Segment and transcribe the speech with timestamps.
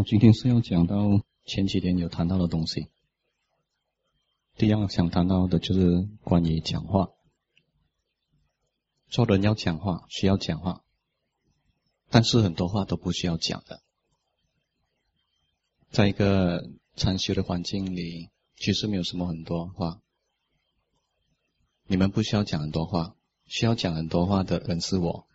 [0.00, 2.88] 我今天是要讲到前几天有谈到的东西。
[4.56, 7.10] 第二想谈到的就是关于讲话。
[9.10, 10.82] 做人要讲话，需要讲话，
[12.08, 13.82] 但是很多话都不需要讲的。
[15.90, 20.00] 在一个禅修的环境里，其实没有什么很多话。
[21.84, 25.26] 你们不需要讲很多话，需要讲很多话的人是我。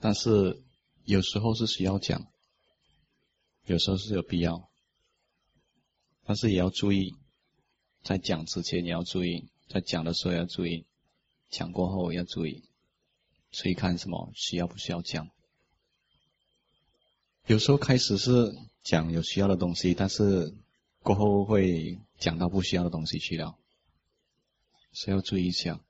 [0.00, 0.62] 但是
[1.04, 2.26] 有时候是需要讲。
[3.66, 4.68] 有时候是有必要，
[6.24, 7.14] 但是也要注意，
[8.02, 10.84] 在讲之前你要注意，在讲的时候要注意，
[11.48, 12.62] 讲过后要注意，
[13.52, 15.30] 所以看什么需要不需要讲。
[17.46, 20.54] 有时候开始是讲有需要的东西，但是
[21.02, 23.56] 过后会讲到不需要的东西去了，
[24.92, 25.80] 所以要注意一下。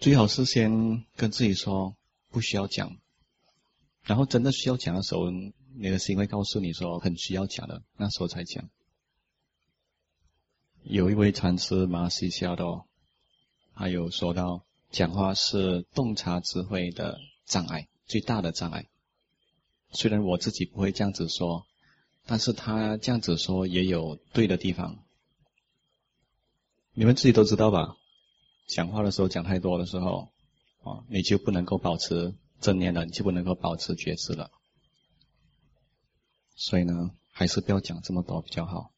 [0.00, 1.96] 最好是先跟自己说
[2.30, 2.98] 不需要讲，
[4.02, 5.30] 然后真的需要讲的时候。
[5.78, 8.70] 你的心会告诉你说很需要讲的，那时候才讲。
[10.82, 12.64] 有一位禅师马西夏的，
[13.74, 18.86] 还有说到讲话是洞察智慧的障碍，最大的障碍。
[19.90, 21.66] 虽然我自己不会这样子说，
[22.24, 25.04] 但是他这样子说也有对的地方。
[26.94, 27.96] 你们自己都知道吧？
[28.66, 30.32] 讲话的时候讲太多的时候，
[30.82, 34.50] 啊，你就不能够保持正念了，你就不能够保持觉知了。
[36.56, 38.90] 所以呢，还是不要讲这么多比较好。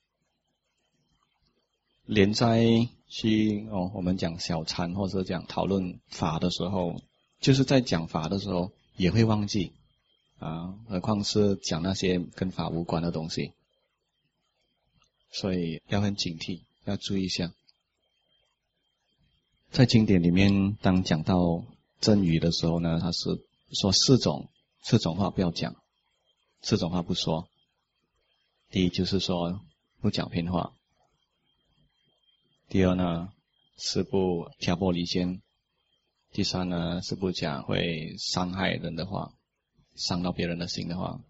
[2.06, 2.64] 连在
[3.08, 7.02] 去哦，我们讲小禅或者讲讨论法的时候，
[7.40, 9.72] 就是在讲法的时候也会忘记
[10.38, 13.52] 啊，何况是讲那些跟法无关的东西。
[15.30, 17.52] 所以要很警惕，要注意一下。
[19.70, 21.64] 在经典里面，当讲到
[22.00, 23.38] 真语的时候呢，他是
[23.72, 24.48] 说四种
[24.82, 25.76] 四种话不要讲。
[26.60, 27.48] 这种话不说。
[28.70, 29.60] 第一就是说
[30.00, 30.74] 不讲偏话。
[32.68, 33.32] 第二呢
[33.78, 35.40] 是不挑拨离间。
[36.30, 39.32] 第三呢是不讲会伤害人的话，
[39.94, 41.20] 伤到别人的心的话。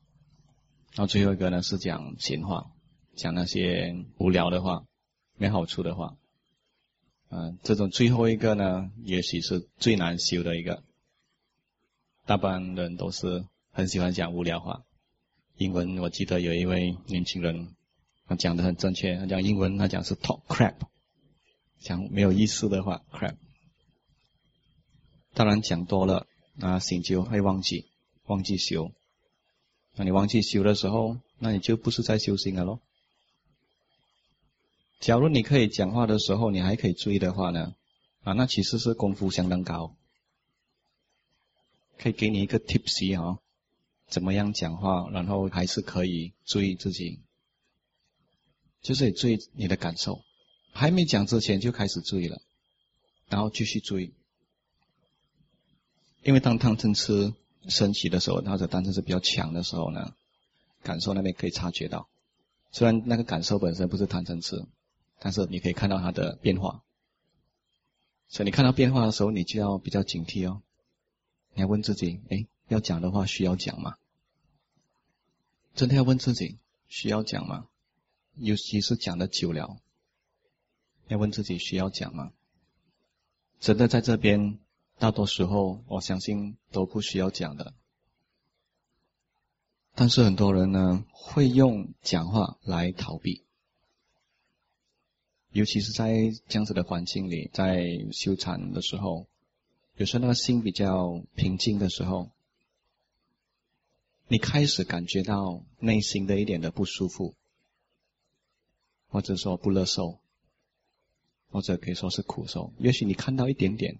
[0.94, 2.72] 然后最后一个呢是讲闲话，
[3.14, 4.84] 讲那些无聊的话、
[5.36, 6.16] 没好处的话。
[7.30, 10.82] 嗯，这种最后一个呢，也许是最难修的一个。
[12.26, 14.82] 大半人都是很喜欢讲无聊话。
[15.58, 17.74] 英文我记得有一位年轻人，
[18.26, 19.16] 他讲的很正确。
[19.16, 20.76] 他讲英文，他讲是 talk crap，
[21.80, 23.34] 讲没有意思的话 crap。
[25.34, 27.86] 当然讲多了，那心就会忘记，
[28.26, 28.92] 忘记修。
[29.97, 32.80] 那你忘记修的时候，那你就不是在修行了咯。
[35.00, 37.74] 假如你可以讲话的时候，你还可以注意的话呢，
[38.22, 39.97] 啊，那其实是功夫相当高。
[41.98, 43.41] 可以给你一个 tips 啊。
[44.08, 47.20] 怎么样讲话，然后还是可以注意自己，
[48.80, 50.22] 就是注意你的感受。
[50.72, 52.41] 还没讲之前就开始注意了，
[53.28, 54.14] 然后继续注意。
[56.22, 57.34] 因为当贪嗔痴
[57.68, 60.14] 升起的时候，或者贪嗔痴比较强的时候呢，
[60.82, 62.08] 感受那边可以察觉到。
[62.70, 64.66] 虽然那个感受本身不是贪嗔痴，
[65.18, 66.82] 但是你可以看到它的变化。
[68.28, 70.62] 所以你看到变化的时候，你就要比较警惕哦。
[71.54, 72.47] 你要问自己，哎。
[72.68, 73.96] 要讲的话需要讲吗？
[75.74, 76.58] 真的要问自己
[76.88, 77.66] 需要讲吗？
[78.34, 79.80] 尤其是讲的久了，
[81.06, 82.32] 要问自己需要讲吗？
[83.58, 84.58] 真的在这边，
[84.98, 87.74] 大多时候我相信都不需要讲的。
[89.94, 93.44] 但是很多人呢会用讲话来逃避，
[95.50, 96.12] 尤其是在
[96.48, 99.26] 这样子的环境里，在修禅的时候，
[99.96, 102.30] 有时候那个心比较平静的时候。
[104.31, 107.34] 你开始感觉到内心的一点的不舒服，
[109.09, 110.21] 或者说不乐受，
[111.49, 112.75] 或者可以说是苦受。
[112.78, 113.99] 也许你看到一点点，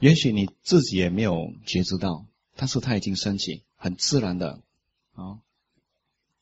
[0.00, 2.26] 也许你自己也没有觉知到，
[2.56, 4.60] 但是它已经升起，很自然的
[5.14, 5.40] 啊，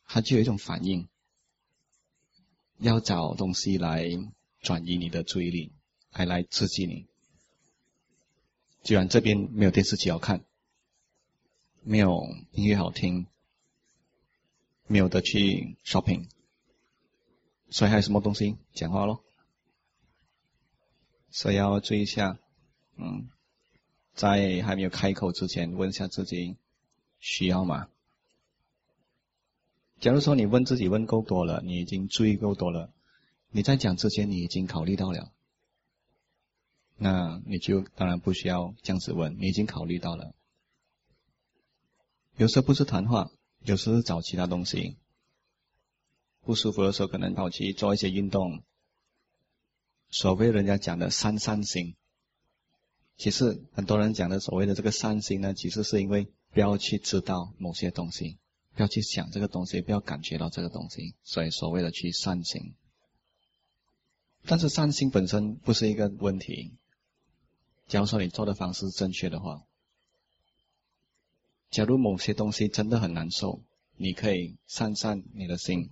[0.09, 1.07] 它就有一种反应，
[2.79, 4.05] 要找东西来
[4.61, 5.71] 转移你的注意力，
[6.11, 7.07] 还来刺激你。
[8.83, 10.45] 既然这边没有电视机要看。
[11.89, 13.29] 没有音乐好听，
[14.89, 16.29] 没有的去 shopping，
[17.71, 19.23] 所以还有什么东西讲话咯？
[21.31, 22.41] 所以要注意一下，
[22.97, 23.31] 嗯，
[24.15, 26.57] 在还没有开口之前，问一下自己
[27.21, 27.89] 需要吗？
[30.01, 32.93] 假如说你问自己问够多了，你已经注意够多了，
[33.53, 35.33] 你在讲之前你已经考虑到了，
[36.97, 40.35] 那你就当然不需要这样子问，你已经考虑到了。
[42.37, 43.31] 有时候不是谈话，
[43.65, 44.97] 有时候是找其他东西。
[46.43, 48.63] 不舒服的时候，可能跑去做一些运动。
[50.11, 51.97] 所谓人家讲的三善心，
[53.17, 58.39] 其实很多人讲的所谓的这个善心呢，其实是因为不要去知道某些东西，
[58.75, 62.75] 不要去想这个东西，不要感觉到这个东西，所以所谓的去善心。
[64.45, 66.75] 但是善心本身不是一个问题。
[67.89, 69.65] 假如说你做的方式正确的话，
[71.77, 73.61] 假如某些东西真的很难受，
[73.99, 75.91] 你可以散散你的心。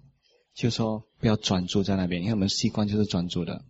[0.55, 3.67] 就说不要专注在那边，因为我们习惯就是专注的。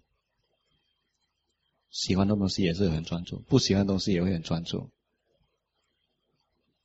[1.91, 4.91] 喜欢的东西也是很专注，不喜欢的东西也会很专注。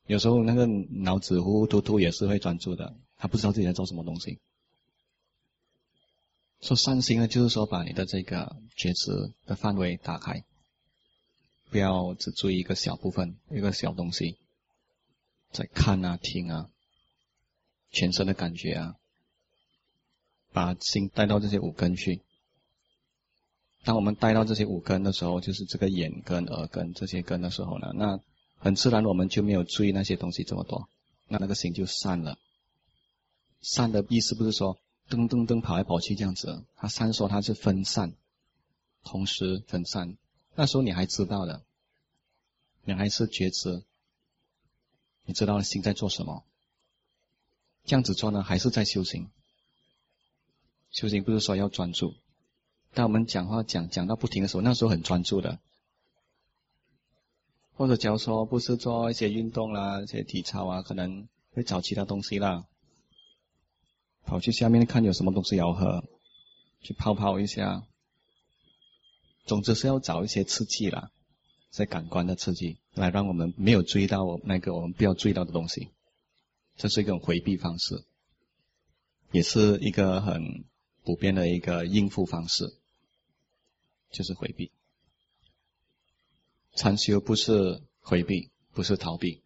[0.07, 4.39] 有时候那个脑子糊糊涂涂也是会专注的，他不知道自己在做什么东西。
[6.59, 10.43] 说善心呢，就是说把你的这个觉知的范围打开，
[11.69, 14.39] 不要只注意一个小部分、一个小东西，
[15.51, 16.69] 在看啊、听啊、
[17.91, 18.95] 全身的感觉啊。
[20.51, 22.23] 把心带到这些五根去。
[23.83, 28.19] 当我们带到这些五根的时候，就是这个眼根、耳根这些根的时候呢，那
[28.57, 30.89] 很自然我们就没有注意那些东西这么多，
[31.27, 32.39] 那那个心就散了。
[33.61, 38.13] 散的意思不是说噔噔噔跑来跑去这样子，它散说它是分散，
[39.03, 40.17] 同时分散。
[40.55, 41.61] 那时候你还知道的，
[42.85, 43.83] 你还是觉知，
[45.29, 46.43] 你知道心在做什么。
[47.85, 49.29] 这样子做呢，还是在修行。
[50.89, 52.15] 修行不是说要专注，
[52.95, 55.59] 当我们讲话讲讲到不停的时候，那时候很专注的。
[57.75, 62.65] 或者假如说不是做一些运动啦、一些体操啊，可能会找其他东西啦，
[64.25, 66.03] 跑去下面看有什么东西要喝，
[66.81, 67.83] 去泡泡一下。
[69.45, 71.11] 总之是要找一些刺激啦，
[71.69, 75.89] 在感官的刺激，来让我们没有注意到我那个我们不要注意到的东西。
[76.77, 78.03] 这是一种回避方式，
[79.31, 80.65] 也是一个很。
[81.05, 82.75] 普遍的一个应付方式，
[84.11, 84.69] 就是回避。
[86.75, 89.41] 禅修不是回避，不是逃避。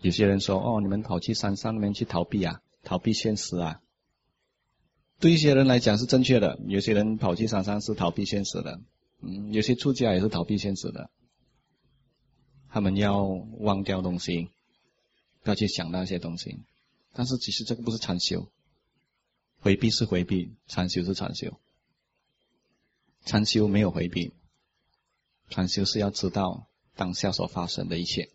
[0.00, 3.80] 有些人说：“哦，你们跑去山上那边去逃避啊，逃避现实啊。”
[5.18, 8.80] 对一些人来讲是正确的，有些人跑去山上是逃避现实的。
[9.22, 11.08] 嗯，有些出家也是逃避现实的。
[12.70, 14.50] 他们要忘掉东西，
[15.42, 16.58] 不要去想那些东西。
[17.12, 18.48] 但是其实这个不是禅修。
[19.60, 21.58] 回避是回避，禅修是禅修。
[23.24, 24.32] 禅修没有回避，
[25.50, 28.30] 禅修是要知道当下所发生的一切，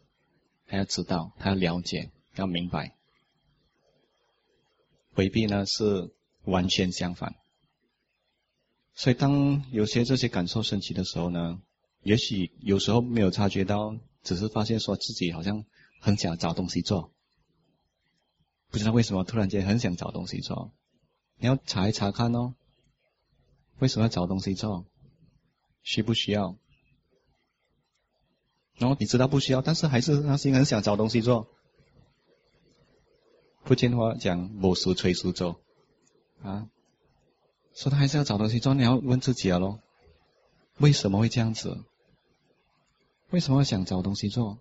[0.68, 2.96] 他要知道，他要了解，要明白。
[5.14, 6.14] 回避呢是
[6.44, 7.36] 完全相反。
[8.96, 11.62] 所以当有些这些感受升起的时候呢，
[12.02, 15.66] 也许有时候没有察觉到，只是发现说自己好像
[16.00, 17.12] 很想找东西做，
[18.72, 20.72] 不知道为什么突然间很想找东西做。
[21.38, 22.56] 你要查一查看哦，
[23.80, 24.86] 为什么要找东西做？
[25.82, 26.58] 需不需要？
[28.76, 31.50] 然后你知道不需要，但是还是他心很想找东西做。
[33.64, 35.62] 福建话讲“某事催事做”，
[36.42, 36.70] 啊，
[37.76, 39.80] 说他还是要找东西做，你要问自己了咯，
[40.78, 41.84] 为什么会这样子？
[43.34, 44.60] 为什么想找东西做？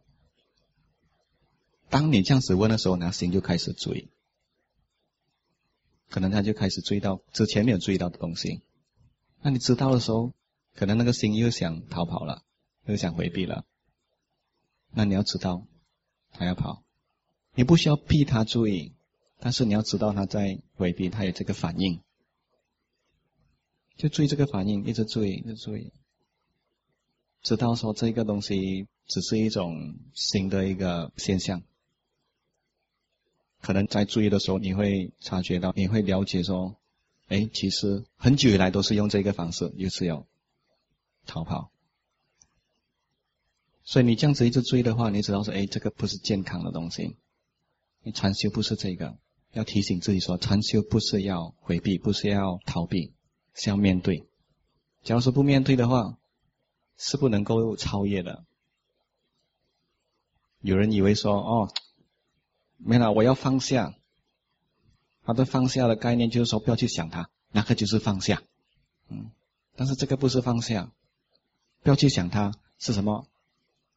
[1.90, 4.08] 当你这样子问的时候，那心就开始追。
[6.08, 8.62] 可能他就开始追到之前没有追到的东西，
[9.42, 10.32] 那你知道的时候，
[10.74, 12.44] 可能那个心又想逃跑了，
[12.86, 13.66] 又想回避了。
[14.90, 15.66] 那你要知道，
[16.30, 16.82] 他要跑，
[17.54, 18.94] 你不需要逼他注意，
[19.38, 22.00] 但是你要知道他在回避，他有这个反应，
[23.98, 25.92] 就注意这个反应，一直注意，一直注意，
[27.42, 31.62] 知道说这个东西只是一种新的一个现象。
[33.60, 36.76] 可能在注意的时候，你会察觉到，你会了解说，
[37.28, 40.26] 哎，其实很久以来都是用这个方式，就是要
[41.26, 41.70] 逃跑。
[43.84, 47.16] 所以你这样子一直追的话，你知道说，哎，这个不是健康的东西。
[48.02, 49.16] 你禅修不是这个，
[49.52, 53.12] 要提醒自己说，禅修不是要回避，不是要逃避，
[53.54, 54.26] 是要面对。
[55.04, 56.18] 假如说不面对的话，
[56.96, 58.44] 是不能够超越的。
[60.60, 61.72] 有人以为说，哦。
[62.84, 63.94] 没了，我要放下。
[65.24, 68.42] 他的放下的概念就是说，不要去想它，那个就是放下。
[69.08, 69.30] 嗯，
[69.76, 70.90] 但是这个不是放下，
[71.82, 73.28] 不要去想它是什么，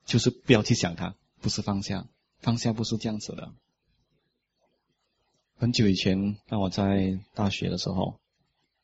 [0.05, 2.05] 就是不要去想它，不是放下。
[2.41, 3.51] 放下不是这样子的。
[5.57, 8.19] 很久以前，当我在大学的时候，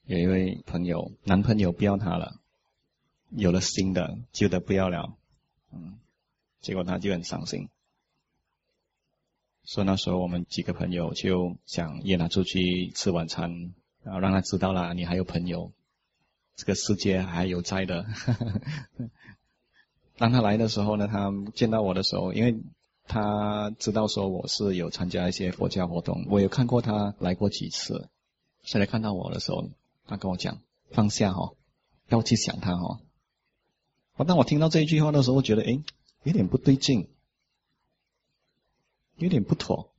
[0.06, 2.41] 有一位朋友，男朋友不要他了，
[3.32, 5.16] 有了新的，旧的不要了。
[5.74, 6.00] 嗯，
[6.62, 7.70] 结果他就很伤心。
[9.64, 13.74] 所以那时候我们几个朋友就想约他出去吃晚餐，
[14.04, 15.72] 然后让他知道了你还有朋友，
[16.56, 18.06] 这个世界还有在的。
[20.18, 22.62] 当他来的时候呢，他见到我的时候，因为
[23.08, 28.10] 他知道说我是有参加一些佛教活动，我有看过他来过几次，
[28.64, 29.70] 所以看到我的时候，
[30.06, 30.60] 他跟我讲
[30.92, 31.54] 放下哈，
[32.08, 32.76] 不要去想他
[34.15, 34.25] 我。
[34.25, 35.84] 当我听到这一句话的时候，觉得哎，
[36.24, 37.10] 有点不对劲。
[39.18, 39.94] 有点不妥，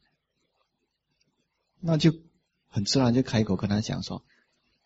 [1.78, 2.12] 那就
[2.66, 4.24] 很自然就开口跟他讲说：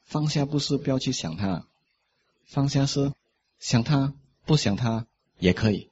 [0.05, 1.67] 放下不是不要去想他，
[2.45, 3.15] 放下是
[3.59, 4.13] 想他
[4.45, 5.07] 不想他
[5.39, 5.91] 也可以，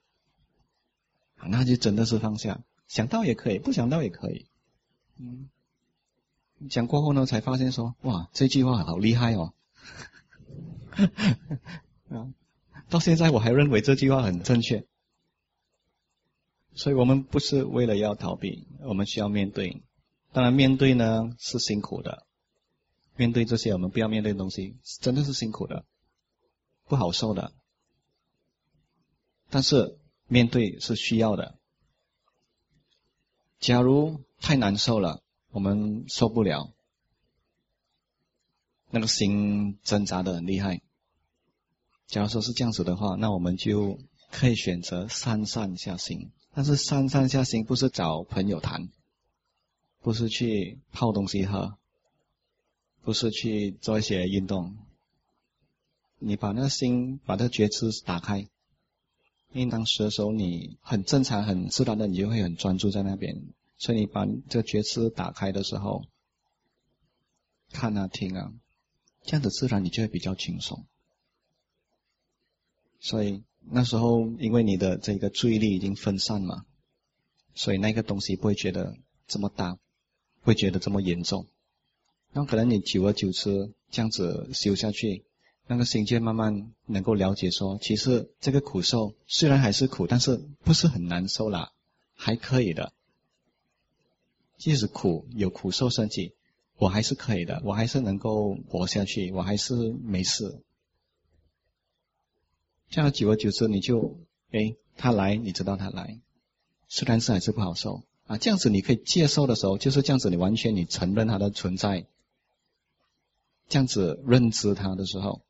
[1.43, 4.45] 那就真的是放下，想到也可以，不想到也可以。
[5.17, 5.49] 嗯，
[6.69, 9.55] 讲过后呢，才发现说哇，这句话好厉害哦。
[12.11, 12.29] 啊，
[12.95, 14.87] 到现在我还认为这句话很正确。
[16.75, 19.83] 所以我们不是为了要逃避，我们需要面对。
[20.33, 22.25] 当然，面对呢是辛苦的，
[23.17, 25.85] 面对这些我们不要面对的东西，真的是辛苦的，
[26.85, 27.53] 不好受的。
[29.51, 29.99] 但是
[30.29, 31.59] 面对是需要的。
[33.59, 35.21] 假如太难受了，
[35.51, 36.73] 我们受不了，
[38.89, 40.81] 那个心挣扎的很厉害。
[42.07, 43.99] 假如说是这样子的话，那我们就
[44.31, 46.31] 可以选择散散下心。
[46.53, 48.89] 但是上上下心不是找朋友谈，
[50.01, 51.77] 不是去泡东西喝，
[53.03, 54.77] 不是去做一些运动。
[56.21, 58.39] 你把那个心，把这个觉知打开，
[59.53, 63.53] 因为当时的时候你很正常、很自然的，你就会很专注在那边。
[63.77, 66.05] 所以你把这个觉知打开的时候，
[67.73, 68.53] 看啊、听啊，
[69.25, 70.87] 这样子自然你就会比较轻松。
[73.05, 73.45] 所以。
[73.67, 76.67] 那时候，因为你的这个注意力已经分散嘛，
[77.55, 79.79] 所以那个东西不会觉得这么大，
[80.43, 81.47] 不会觉得这么严重。
[82.35, 85.25] 那可能你久而久之这样子修下去，
[85.67, 91.73] 那个心就慢慢能够了解说，其实这个苦受虽然还是苦，但是不是很难受啦，
[92.15, 92.93] 还可以的。
[94.59, 96.35] 即使苦有苦受身体，
[96.77, 100.63] 我还是可以的，我还是能够活下去，我还是没事。
[102.95, 104.21] 这样久而久之，你就
[104.53, 106.21] 哎，他来，你知道他来，
[106.87, 108.39] 虽然是还是不好受啊。
[108.39, 112.07] 这样子你可以接受的时候，就是这样子，你完全你承认他的存在，
[113.69, 115.43] 这样子认知他的时候，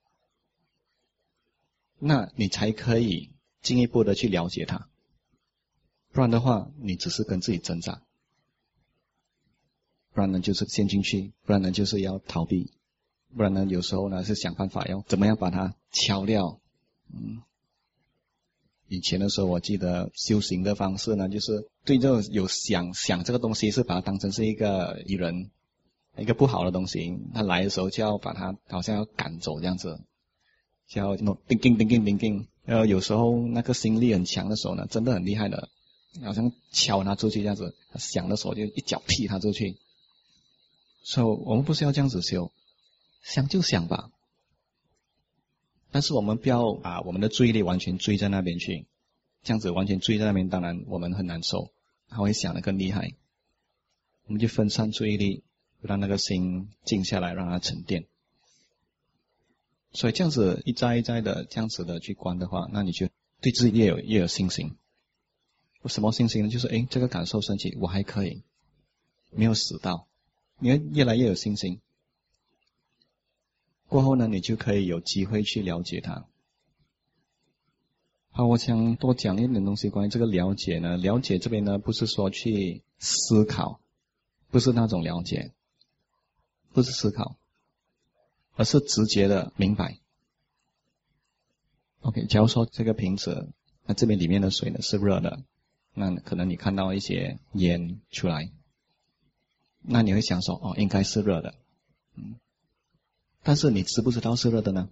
[1.98, 3.28] 那你才可以
[3.60, 4.88] 进一步的去了解他。
[6.12, 8.00] 不然的话，你只是跟自己挣扎，
[10.14, 12.72] 不然呢就是陷进去，不然呢就是要逃避，
[13.36, 16.58] 不然呢有时候呢是想办法要怎么样把它敲掉。
[17.12, 17.42] 嗯，
[18.88, 25.50] 以前的时候，我记得修行的方式呢，就是对这种有想想这个东西，是把它当成是一个敌人，
[26.16, 27.18] 一个不好的东西。
[27.34, 30.00] 他来的时候就要把它好像要赶走这样子，
[30.88, 32.48] 就要那叮叮叮叮叮叮。
[32.64, 35.68] 然后有时候那个心力很强的时候呢，真的很厉害的，
[36.22, 37.74] 好像敲他出去这样子。
[37.92, 39.76] 他想的时候就一脚踢他出去。
[41.02, 42.50] 所以，我们不是要这样子修，
[43.22, 44.10] 想就想吧。
[45.94, 48.84] 但是我们不要把我们的注意力完全追在那边去，
[49.44, 51.70] 这样子完全追在那边，当然我们很难受，
[52.08, 53.12] 他会想的更厉害。
[54.26, 55.44] 我们就分散注意力，
[55.80, 58.06] 让那个心静下来，让它沉淀。
[59.92, 63.08] 所以这样子一再一再的这样子的去观的话，那你就
[63.40, 64.74] 对自己越有越有信心。
[65.82, 66.48] 我什么信心呢？
[66.50, 68.42] 就是哎，这个感受升起，我还可以，
[69.30, 70.08] 没有死到，
[70.58, 71.80] 你会越来越有信心。
[73.94, 76.26] 过后呢，你就可以有机会去了解它。
[78.30, 80.96] 好，我想多讲一点东西关于这个了解呢。
[80.96, 83.78] 了解这边呢，不是说去思考，
[84.50, 85.52] 不是那种了解，
[86.72, 87.36] 不是思考，
[88.56, 90.00] 而是直接的明白。
[92.00, 93.52] OK，假如说这个瓶子，
[93.86, 95.44] 那这边里面的水呢是热的，
[95.94, 98.50] 那可能你看到一些烟出来，
[99.82, 101.54] 那你会想说，哦，应该是热的，
[102.16, 102.34] 嗯。
[103.44, 104.88] 但是你知不知道是热的呢？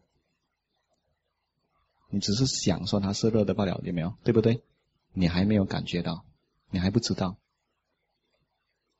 [2.11, 4.15] 你只是想说它是热的罢了，有没有？
[4.23, 4.63] 对不对？
[5.15, 6.25] 你还没有感觉到，
[6.71, 7.37] 你还不知道。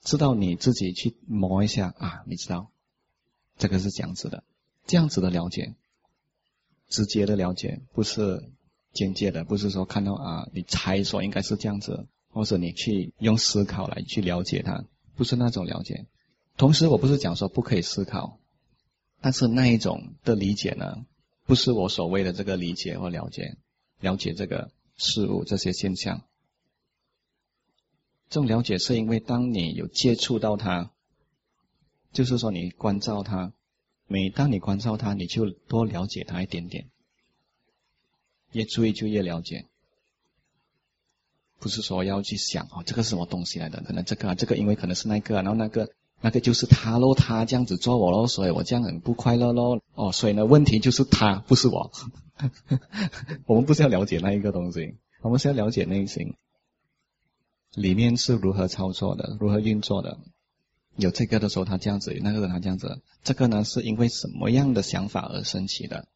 [0.03, 2.71] 知道你自己去摸一下啊，你知道，
[3.59, 4.43] 这个是这样子的，
[4.87, 5.75] 这样子的了解，
[6.89, 8.51] 直接的了解，不是
[8.93, 16.07] 间接的，不是说看到啊，你猜说应该是这样子，或者你去用思考来去了解它，不是那种了解。
[16.57, 18.39] 同时，我不是讲说不可以思考。
[19.23, 21.07] 但是那一种的理解呢，
[21.47, 23.57] 不是我所谓的这个理解或了解，
[24.01, 26.23] 了解这个事物这些现象。
[28.29, 30.91] 这种了解是因为当你有接触到它，
[32.13, 33.53] 就是说你关照它，
[34.07, 36.91] 每当你关照它，你就多了解它一点点，
[38.51, 39.67] 越注意就越了解。
[41.61, 43.81] 不是说要去想哦，这个是什么东西来的？
[43.83, 49.81] 可能这个，这个因为可能是那个，然后那个，那个就是他喽，他这样子做我喽，所以我这样很不快乐喽。
[49.95, 51.91] 哦，所以呢，问题就是他，不是我。
[53.47, 56.35] 我们不是要了解那一个东西，我们是要了解内心
[57.75, 60.19] 里面是如何操作的，如何运作的。
[60.97, 63.03] 有这个的时候，他这样子；那个他这样子。
[63.25, 66.07] 这个呢，是因为什么样的想法而升起的？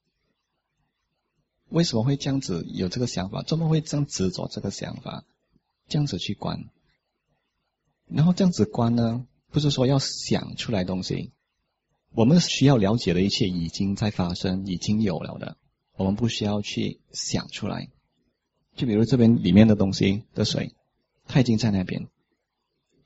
[1.68, 3.42] 为什么会这样子有这个想法？
[3.42, 5.24] 怎么会这样执着这个想法？
[5.88, 6.64] 这样子去观，
[8.08, 11.32] 然后这样子观呢，不是说要想出来东西，
[12.12, 15.56] 我们需要了解的一切已经在发生，已经有了的，
[15.96, 17.90] 我们不需要去想出来。
[18.74, 20.74] 就比如这边里面的东西的水，
[21.26, 22.08] 它已经在那边，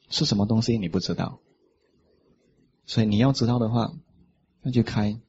[0.09, 1.41] 是什么东西你不知道，
[2.87, 3.93] 所以你要知道的话，
[4.63, 5.21] 那就开，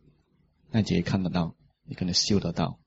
[0.71, 2.79] 那你可以看得到，你可能嗅得到，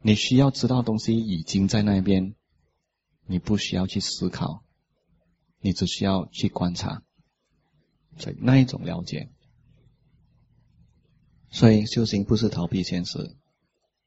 [0.00, 2.34] 你需要知道东西已经在那边。
[3.28, 4.62] 你不需要去思考，
[5.58, 7.02] 你只需要去观察，
[8.18, 9.28] 所以那一种了解。
[11.50, 13.36] 所以修行不是逃避现实。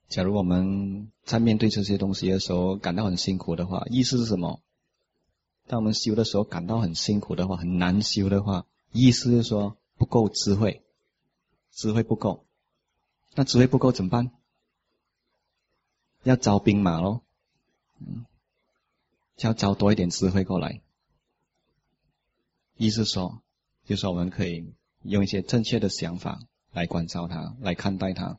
[0.07, 4.61] 假如我们在面对这些东西的时候感到很辛苦的话，意思是什么？
[5.67, 10.83] 当我们修的时候感到很辛苦的话，很难修的话，意思是说不够智慧，
[11.71, 12.45] 智慧不够。
[13.35, 14.31] 那智慧不够怎么办？
[16.23, 17.21] 要招兵马喽。
[17.99, 18.25] 嗯。
[19.41, 20.81] 要招多一点智慧过来，
[22.75, 23.41] 意思说，
[23.89, 26.39] 就说我们可以用一些正确的想法
[26.71, 28.37] 来关照它，来看待它。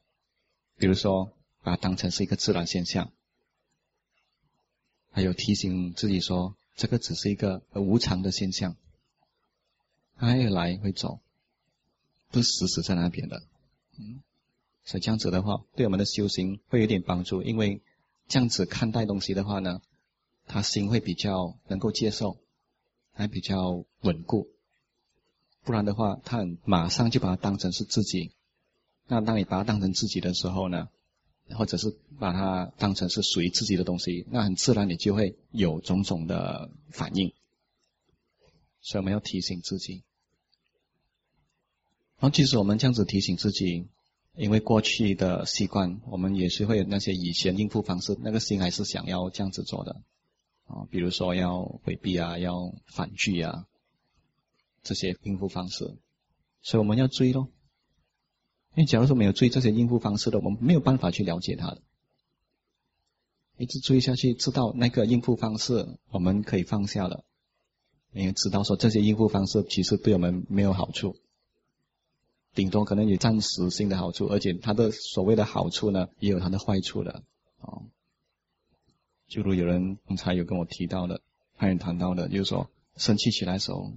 [0.76, 1.32] 比如说，
[1.64, 3.10] 把它当成是一个自然现象，
[5.10, 8.76] 还有提醒自己说，这个只是一个无常的现象，
[10.16, 11.18] 它会来会走，
[12.30, 13.42] 不是死死在那边的。
[13.98, 14.22] 嗯，
[14.84, 17.82] 所以这样子的话，对我们的修行会有点帮助，因为
[18.28, 19.82] 这样子看待东西的话呢。
[20.46, 22.36] 他心会比较能够接受，
[23.12, 24.48] 还比较稳固。
[25.64, 28.32] 不然的话，他很马上就把它当成是自己。
[29.06, 30.88] 那当你把它当成自己的时候呢，
[31.50, 37.32] 或者是把它当成是属于自己的东西，那很自然你就会有种种的反应。
[38.80, 40.02] 所以我们要提醒自己。
[42.18, 43.88] 然后，即使我们这样子提醒自己，
[44.36, 50.02] 因为过去的习惯，我们也是会有那些以前应付方式，那个心还是想要这样子做的。
[50.64, 53.66] 啊，比如说要回避啊，要反拒啊，
[54.82, 55.96] 这些应付方式，
[56.62, 57.48] 所以我们要追咯。
[58.74, 61.76] 因为假如说没有追这些应付方式的，我们没有办法去了解它。
[63.56, 67.24] 一直追下去，知道那个应付方式，我们可以放下了。
[68.12, 71.16] 因为知道说这些应付方式其实对我们没有好处，
[72.54, 77.22] 顶多可能有暂时性的好处，而且它的所谓的好处呢，也有它的坏处的。
[77.60, 77.82] 哦。
[79.28, 81.20] 就如有人刚才有跟我提到的，
[81.56, 83.92] 他也谈到的，就是说生气起来的时候，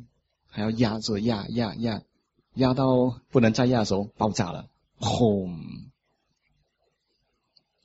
[0.54, 2.04] 还要压着压压压，
[2.54, 5.90] 压到不能再压的时候爆炸了，轰！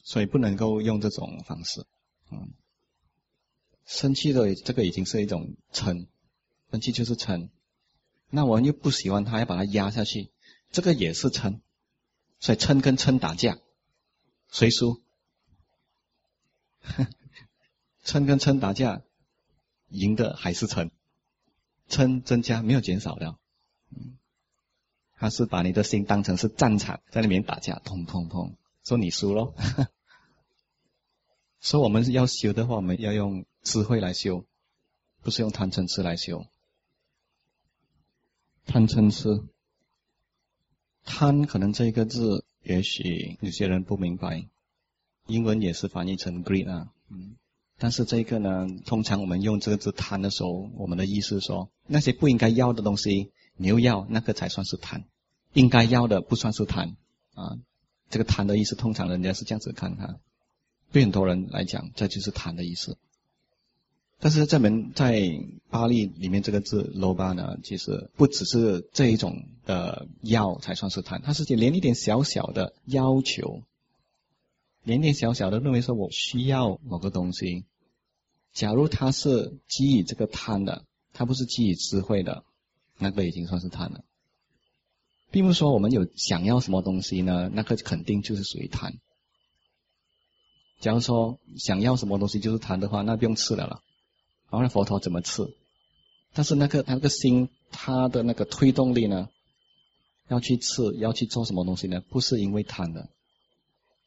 [0.03, 1.87] 所以不能够用这种方式，
[2.31, 2.53] 嗯，
[3.87, 6.09] 生气的这个已经是一种嗔，
[6.71, 7.49] 生气就是嗔，
[8.29, 10.31] 那我又不喜欢他，要把它压下去，
[10.71, 11.61] 这个也是嗔，
[12.39, 13.59] 所以嗔跟嗔打架，
[14.51, 15.01] 谁输？
[18.05, 19.01] 嗔跟嗔打架，
[19.89, 20.91] 赢的还是嗔，
[21.89, 23.37] 嗔增加没有减少的，
[23.91, 24.19] 嗯，
[25.15, 29.55] 他是把你的心当成是战场，在里面打架，砰砰砰，说你输喽。
[31.61, 34.45] 说我们要修的话，我们要用智慧来修，
[35.23, 36.47] 不是用贪嗔痴来修。
[38.67, 39.43] 贪嗔痴，
[41.05, 44.47] 贪可能这一个字，也许有些人不明白，
[45.27, 47.37] 英文也是翻译成 greed 啊，嗯。
[47.81, 55.03] 但是这个呢，通常我们用这个字贪的时候，我们的意思说，那些不应该要的东西，你又要，那个才算是贪；
[55.53, 56.97] 应该要的不算是贪
[57.35, 57.57] 啊。
[58.11, 60.19] 这个贪的意思，通常人家是这样子看它。
[60.91, 62.99] 对很多人来讲，这就是贪的意思。
[64.19, 65.39] 但是这门在
[65.71, 73.63] 巴利里面这个字 loba 呢，其实不只是这一种的要才算是贪，它是连一点小小的要求。
[74.89, 77.65] 点点小小的认为说，我需要某个东西。
[78.53, 82.43] 假如他是基于这个贪的，他不是基于智慧的，
[82.99, 84.03] 那个已经算是贪了。
[85.31, 88.95] 并不是说我们有想要什么东西呢，那个肯定就是属于贪。
[90.81, 93.83] 假如说想要什么东西就是贪的话，那不用吃了了。
[94.51, 95.55] 然后佛陀怎么吃？
[96.33, 99.29] 但是那个那个心，它的那个推动力呢，
[100.29, 102.01] 要去吃，要去做什么东西呢？
[102.09, 103.11] 不是因为贪的，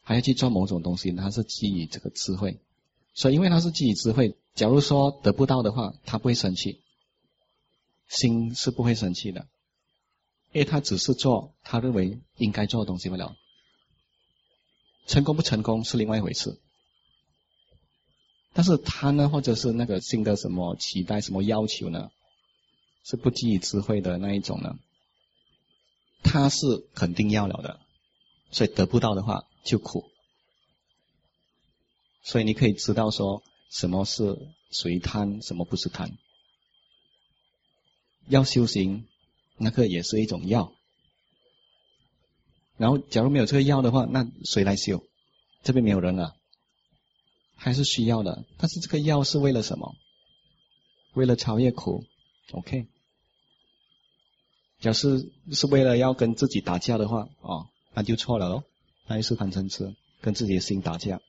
[0.04, 2.60] 还要去做某种东西，它是基于这个智慧。
[3.14, 6.82] 所以，因为它是基于智慧，假如说得不到的话，他不会生气，
[8.08, 9.48] 心是不会生气的，
[10.54, 13.36] 因为他只是做他认为应该做的东西不了。
[15.08, 16.58] 成功不成功是另外一回事。
[18.54, 22.12] 但是他呢，或者是那个新的什么期待、什么要求呢，
[23.04, 24.78] 是不基于智慧的那一种呢？
[26.24, 27.80] 他是肯定要了的，
[28.52, 30.10] 所以得不到的话就苦。
[32.24, 34.38] 所以你可以知道说什么是
[34.72, 36.18] 属于贪，什么不是贪。
[38.28, 39.08] 要修行，
[39.58, 40.74] 那个也是一种药。
[42.78, 45.04] 然后，假如没有这个药的话，那谁来修？
[45.64, 46.36] 这边没有人了。
[47.56, 49.96] 还是需要的，但是这个药是为了什么？
[51.14, 52.06] 为了超越苦
[52.52, 52.88] ，OK。
[54.80, 55.20] 假设
[55.52, 58.64] 是为了要跟自己打架的话，哦，那就错了喽，
[59.08, 61.20] 那就是贪嗔痴，跟自己的心打架，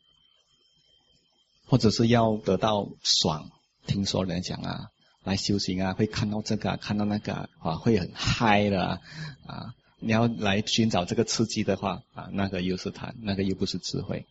[1.66, 3.50] 或者是要得到爽，
[3.86, 4.90] 听说人讲啊，
[5.24, 9.00] 来修行啊，会看到这个，看到那个啊，会很嗨的
[9.46, 14.26] 啊，你要来寻找这个刺激的话啊，那个又是贪，那个又不是智慧，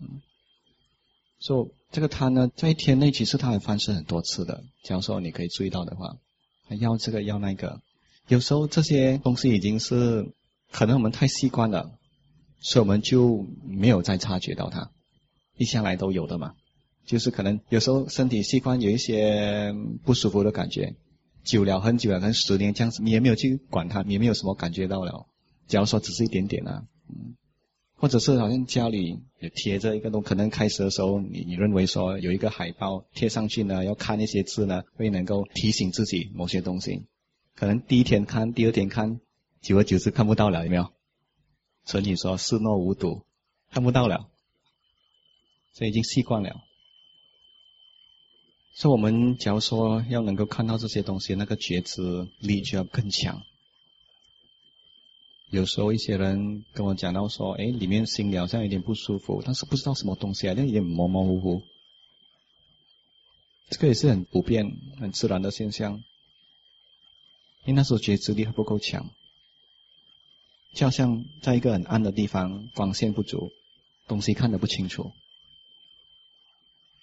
[0.00, 0.22] 嗯。
[1.40, 4.64] 说这个贪呢，在一天内其实它会翻身很多次的。
[4.82, 6.16] 假如说你可以注意到的话，
[6.80, 7.80] 要这个要那个，
[8.26, 10.32] 有时候这些东西已经是
[10.72, 11.92] 可能我们太习惯了，
[12.60, 14.90] 所以我们就没有再察觉到它，
[15.56, 16.54] 一向来都有的嘛。
[17.06, 20.94] 就是可能有时候身体器官有一些不舒服的感觉，
[21.42, 25.26] 久了很久了，可能十年这样子，你也没有去管它，你也没有什么感觉到了。
[25.66, 27.34] 假如说只是一点点啊，嗯。
[28.00, 37.06] 或者是好像家里也贴着一个东，可能开始的时候你你认为说有一个海报贴上去呢，要看那些字呢，会能够提醒自己某些东西。
[37.56, 39.18] 可能第一天看，第二天看，
[39.60, 40.92] 久而久之看不到了，有没有？
[41.88, 43.24] 所以你说视若无睹，
[43.70, 44.28] 看不到了，
[45.72, 46.62] 所以已经习惯了。
[48.74, 53.42] 所以我们假如说要能够看到这些东西，那个觉知力就要更强。
[55.48, 61.62] 有时候一些人跟我讲到说，哎，里面心里好像有点不舒服，但是不知道什么东西啊，那有点模模糊糊。
[63.70, 66.04] 这个也是很普遍、很自然的现象。
[67.64, 69.10] 因为那时候觉知力还不够强，
[70.72, 73.50] 就像在一个很暗的地方，光线不足，
[74.06, 75.12] 东西看得不清楚。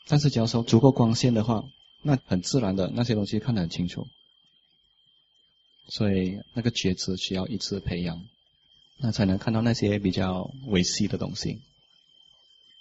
[0.08, 1.68] 但是假如说足够光线的话，
[2.02, 4.08] 那很自然的那些东西看得很清楚。
[5.88, 8.26] 所以那个觉知需要一次培养。
[8.98, 11.60] 那才能看到那些比较维系的东西。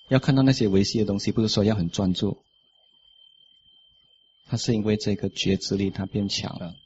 [0.07, 2.39] 要看到那些维系的东西，不是说要很专注，
[4.47, 6.77] 它是因为这个觉知力它变强了。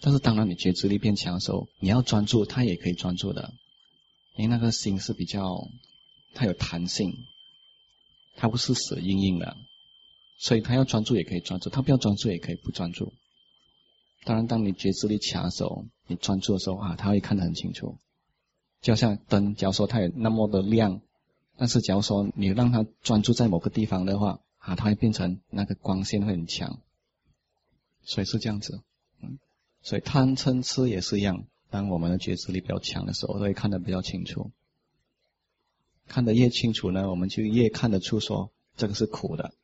[0.00, 3.52] 但是当然，你觉知力变强的时候，你要专注，它也可以专注的。
[4.36, 5.68] 因为那个心是比较，
[6.34, 7.12] 它有弹性，
[8.36, 9.56] 它不是死硬硬的，
[10.38, 13.12] 所以它要专注也可以专注，它不要专注也可以不专注。
[14.24, 17.98] 当然，当你觉知力强的时候，你专注的时候啊，它会看得很清楚。
[18.80, 21.00] 就像灯，假如说它有那么的亮，
[21.56, 26.80] 但是假如说你让它专注在某个地方的话，啊，它会变成那个光线会很强，
[28.02, 28.84] 所以是这样子，
[29.88, 31.46] 所以贪嗔痴也是一样。
[31.70, 34.50] 当我们的觉知力比较强的时候，会看得比较清楚。
[36.08, 39.54] 看得越清楚呢，我们就越看得出说这个是苦的。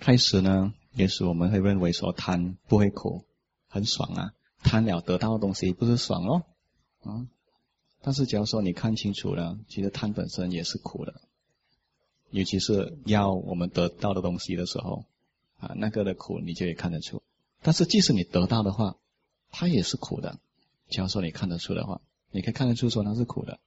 [0.00, 3.24] 开始呢，也许我们会认为说贪不会苦，
[3.68, 6.42] 很爽啊，贪了得到的东西不是爽哦。
[7.04, 7.28] 啊，
[8.00, 11.20] 但是假如说你看清楚了，其实贪本身也是苦的，
[12.30, 15.04] 尤其是要我们得到的东西的时候，
[15.60, 17.22] 啊，那个的苦你就也看得出。
[17.64, 18.96] 但是即使你得到的话，
[19.50, 20.38] 它也是苦的。
[20.90, 23.58] 假如说你看得出的话，你可以看得出说它是苦的。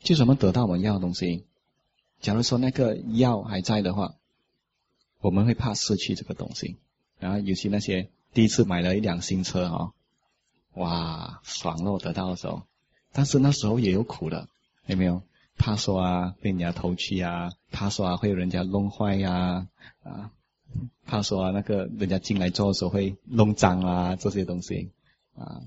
[0.00, 1.44] 就什么得到我们要的东西，
[2.20, 4.14] 假如说那个药还在的话，
[5.20, 6.78] 我们会怕失去这个东西。
[7.18, 9.92] 然后尤其那些第一次买了一辆新车哦。
[10.72, 11.98] 哇，爽了！
[11.98, 12.62] 得到的时候，
[13.12, 14.48] 但是那时候也有苦的，
[14.86, 15.22] 有没有？
[15.58, 19.68] 怕说啊，被人家偷去啊，怕说啊，会有人家弄坏呀，
[20.02, 20.30] 啊，
[21.04, 24.92] 怕说，那个人家进来做的时候会弄脏啊，这些东西
[25.34, 25.62] 啊。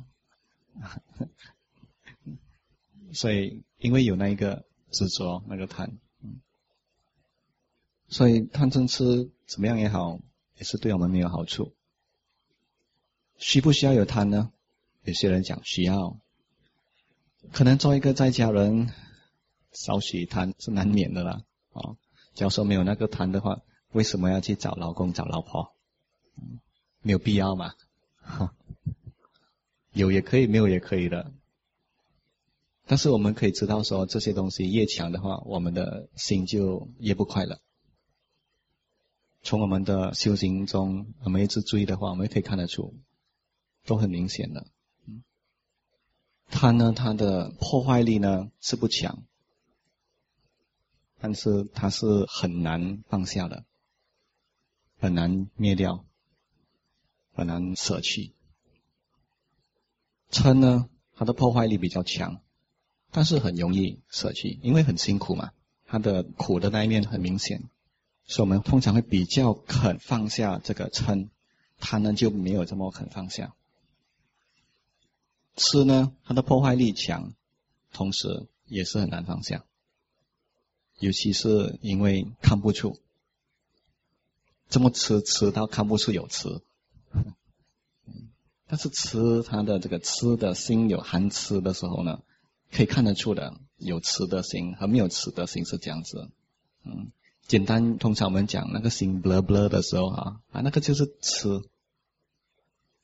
[3.11, 5.97] 所以，因为有那一个执着，那个贪，
[8.07, 10.19] 所以贪嗔痴怎么样也好，
[10.57, 11.73] 也是对我们没有好处。
[13.37, 14.51] 需不需要有贪呢？
[15.03, 16.19] 有些人讲需要，
[17.51, 18.93] 可能做一个在家人，
[19.71, 21.41] 少许贪是难免的啦。
[21.71, 21.97] 哦，
[22.35, 25.73] 假如说没有那个贪的话，为什么要去找老公找老婆？
[27.01, 27.73] 没有必要嘛，
[29.93, 31.31] 有也可以，没有也可以的。
[32.85, 37.59] 但是我们可以知道说，这些东西越强的话，我们的心就越不快乐。
[39.41, 42.95] 从我们的修行中，我们一直注意的话，我们也可以看得出，
[43.85, 44.67] 都很明显的。
[46.51, 49.23] 它呢，它的破坏力呢是不强，
[51.19, 53.63] 但是它是很难放下的，
[54.99, 56.05] 很难灭掉，
[57.33, 58.33] 很难舍弃。
[60.29, 62.41] 嗔呢，它的破坏力比较强，
[63.11, 65.51] 但是很容易舍弃，因为很辛苦嘛，
[65.85, 67.63] 它的苦的那一面很明显，
[68.25, 71.29] 所以我们通常会比较肯放下这个嗔，
[71.79, 73.55] 它呢就没有这么肯放下。
[75.55, 77.33] 吃呢，它的破坏力强，
[77.91, 79.65] 同时也是很难放下，
[80.99, 82.99] 尤其是因为看不出，
[84.69, 86.61] 这么吃吃到看不出有吃，
[88.67, 92.21] 但是吃它的这个吃的心有含吃的时候呢，
[92.71, 96.29] 可以看得出的有吃的心和没有吃的心是这样子，
[96.83, 97.11] 嗯，
[97.47, 101.61] 简单通常我们讲那个心 b l u b l u 的时候啊啊那个就是吃，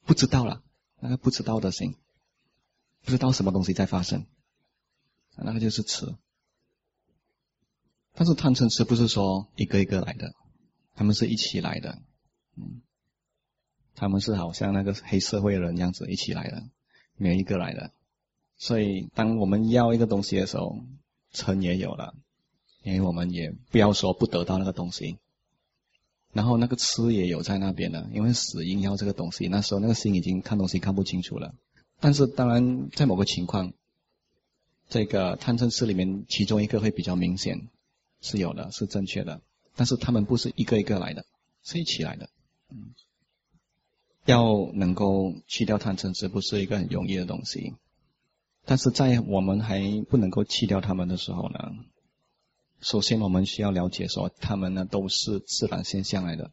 [0.05, 0.61] 不知道了，
[0.99, 1.95] 那个不知道的心。
[3.03, 4.25] 不知道什么东西在发生，
[5.35, 6.15] 那个就是吃。
[8.15, 10.33] 但是贪嗔痴不是说一个一个来的，
[10.95, 11.99] 他们是一起来的，
[12.55, 12.81] 嗯，
[13.95, 16.63] 他们是好像那个黑社会人样子一起来的，
[17.17, 17.91] 每一个来的。
[18.57, 20.79] 所以当我们要一个东西的时候，
[21.33, 22.15] 嗔也有了，
[22.83, 25.17] 因为我们也不要说不得到那个东西，
[26.31, 31.53] 然后那个吃也有在那边的，因为死硬要这个东西，那时候那个心已经看东西看不清楚了。
[31.99, 33.73] 但是当然，在某个情况，
[34.87, 37.67] 这个贪嗔痴里面，其中一个会比较明显，
[38.21, 39.41] 是有的，是正确的。
[39.75, 41.25] 但是他们不是一个一个来的，
[41.63, 42.29] 是一起来的。
[42.69, 42.93] 嗯，
[44.25, 47.75] 要能够去掉贪嗔痴，不是一个很容易的东西。
[48.65, 51.59] 但是在我们还不能够去掉他们的时候呢，
[52.81, 56.51] 首先我们需要了解说，他们呢都是自然现象来的，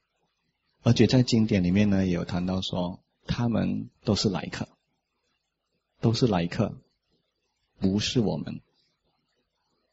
[0.83, 4.69] 而且在经典里面呢也有谈到说，他们都是来客。
[6.01, 6.75] 都是来客，
[7.79, 8.61] 不是我们。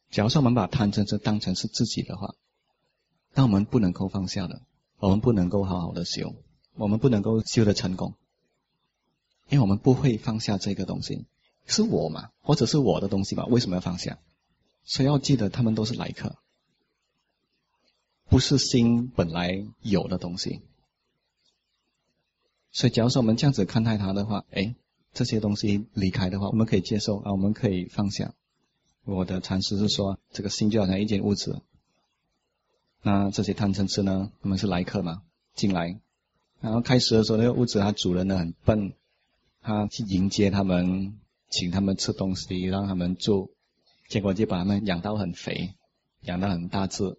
[0.10, 2.34] 假如说我们把贪嗔痴当成是自己的话，
[3.34, 4.62] 但我们不能够放下的，
[4.98, 6.36] 我们不能够好好的修，
[6.76, 8.16] 我们不能够修的成功，
[9.50, 11.26] 因为我们不会放下这个东西，
[11.66, 13.46] 是我嘛，或者是我的东西嘛？
[13.46, 14.20] 为什么要放下？
[14.84, 16.36] 所以要记得，他们都是来客，
[18.28, 20.62] 不是心本来有的东西。
[22.72, 24.76] 所以，假如说我们这样子看待它的话，哎。
[25.12, 28.36] 这些东西离开的话，我们可以接受啊，我们可以放下。
[29.06, 31.64] 我的禅师是说，这个心就好像一间屋子，
[33.02, 35.22] 那这些贪嗔痴呢，他们是来客嘛，
[35.56, 36.00] 进来，
[36.62, 38.94] 然后开始的时候，那个屋子它主人呢很笨，
[39.62, 41.18] 他去迎接他们，
[41.50, 43.52] 请他们吃东西，让他们住，
[44.08, 45.74] 结果就把他们养到很肥，
[46.22, 47.18] 养到很大只，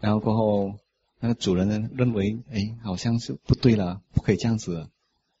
[0.00, 0.78] 然后过后
[1.20, 4.88] 那个主人呢认为，哎，好像是不对了，不可以这样子。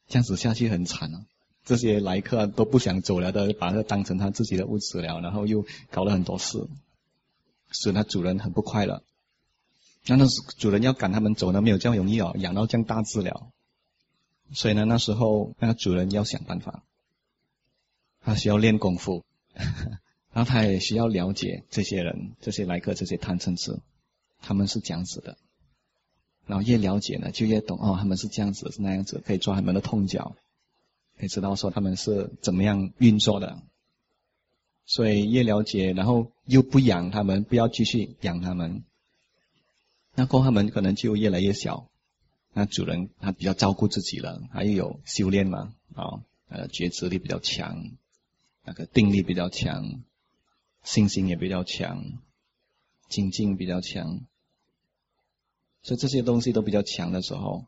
[0.06, 1.24] 这样子下去很惨啊！
[1.64, 6.68] 这些来客都不想走了的，把它当成他自己的屋子了，然后又搞了很多事，
[7.70, 9.02] 使他主人很不快乐。
[10.06, 10.26] 那那
[10.58, 13.48] 主人要赶他们走呢，没有这样容易哦，养到这样大只了。
[14.52, 16.82] 所以呢，那时候那个主人要想办法，
[18.20, 19.24] 他需要练功夫，
[20.32, 23.80] 然后他也需要了解这些人、这些来客、这些贪嗔痴，
[24.42, 25.38] 他们是这样子的。
[26.46, 30.36] 然后越了解呢，就越懂哦，他们是这样子，是那样子，可以抓他们的痛脚，
[31.18, 33.62] 可以知道说他们是怎么样运作的。
[34.86, 38.84] 所以越了解，然后又不养他们，不要继续养他们，
[40.14, 41.88] 那过他们可能就越来越小。
[42.52, 47.90] 那主人他比较照顾自己了，他又有修炼嘛，啊，呃，觉知力比较强，
[48.62, 50.02] 那个定力比较强，
[50.84, 52.04] 信心也比较强，
[53.08, 54.20] 精进比较强。
[55.82, 57.66] 所以这些东西都比较强的时候，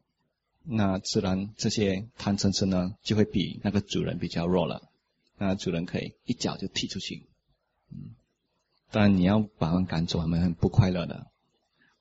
[0.62, 4.88] 那自然这些贪嗔痴呢就会比那个主人比较弱了，
[5.38, 7.26] 那主人可以一脚就踢出去。
[7.90, 8.14] 嗯，
[8.90, 11.26] 当然你要把他们赶走，他们很不快乐的，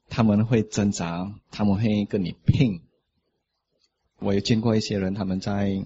[0.10, 2.82] 他们会挣扎，他们会跟你拼。
[4.20, 5.86] 我也见过一些人，他们在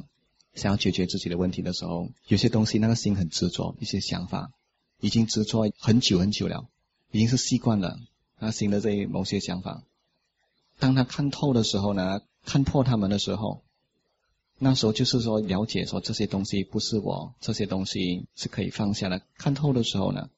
[0.54, 4.52] 想要解决自己的问题的时候，有些东西那个心很执着，一些想法
[5.00, 6.70] 已经执着很久很久了，
[7.12, 8.00] 已经是习惯了
[8.38, 9.84] 他新的这某些想法。
[10.78, 13.64] 当他看透的时候呢，看破他们的时候，
[14.62, 19.22] 那时候就是说了解说这些东西不是我，这些东西是可以放下的。
[19.38, 20.30] 看透的时候呢，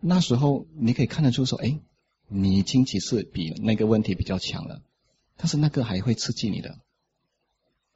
[0.00, 1.78] 那时候你可以看得出说，哎，
[2.28, 4.80] 你已经其实比那个问题比较强了，
[5.36, 6.78] 但是那个还会刺激你的。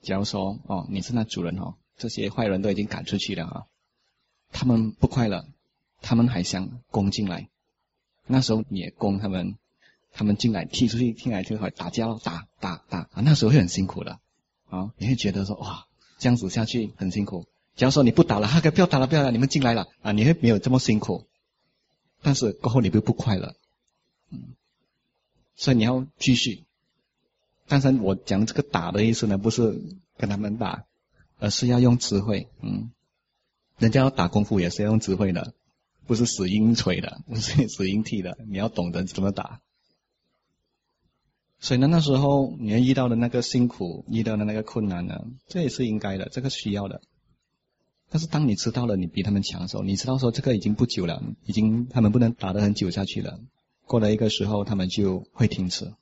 [0.02, 3.66] 假如说哦，你是那主人哦，这些坏人都已经赶出去了啊，
[4.52, 5.46] 他们不快乐，
[6.02, 7.48] 他们还想攻进来，
[8.26, 9.56] 那时候你也攻他们，
[10.12, 14.20] 他们进来踢出去，踢来就会打架，打打打啊，那时候会很辛苦的
[14.68, 15.86] 啊，你会觉得说哇，
[16.18, 17.46] 这样子下去很辛苦。
[17.76, 21.26] 假如说你不打了，哈，不要打了，不要了，你们进来了啊，你会没有这么辛苦，
[22.22, 23.54] 但是过后你会不快乐，
[24.30, 24.54] 嗯，
[25.56, 26.64] 所以你要继续。
[27.66, 29.80] 但是我讲这个打的意思呢，不是
[30.16, 30.86] 跟他们打，
[31.38, 32.90] 而是要用智慧，嗯，
[33.78, 35.54] 人家要打功夫也是要用智慧的，
[36.06, 39.60] 不是死硬锤的，不是死硬踢的，你要懂得怎么打。
[41.60, 47.00] 所以呢，那时候你遇到的那个辛苦，遇到的那个困难呢，这也是应该的，这个需要的。
[48.10, 53.40] 但是当你知道了你比他们强的时候，你知道说这个已经不久了，已经他们不能打得很久下去了。
[53.86, 55.92] 过了一个时候，他们就会停止。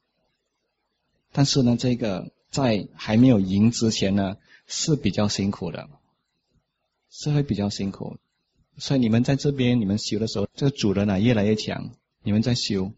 [1.32, 5.88] 但是呢，这个在还没有赢之前呢，是比较辛苦的，
[7.10, 8.18] 是会比较辛苦。
[8.78, 11.92] 所以你们在这边你们修的时候，这个主人呢越来越强，
[12.22, 12.92] 你们在修，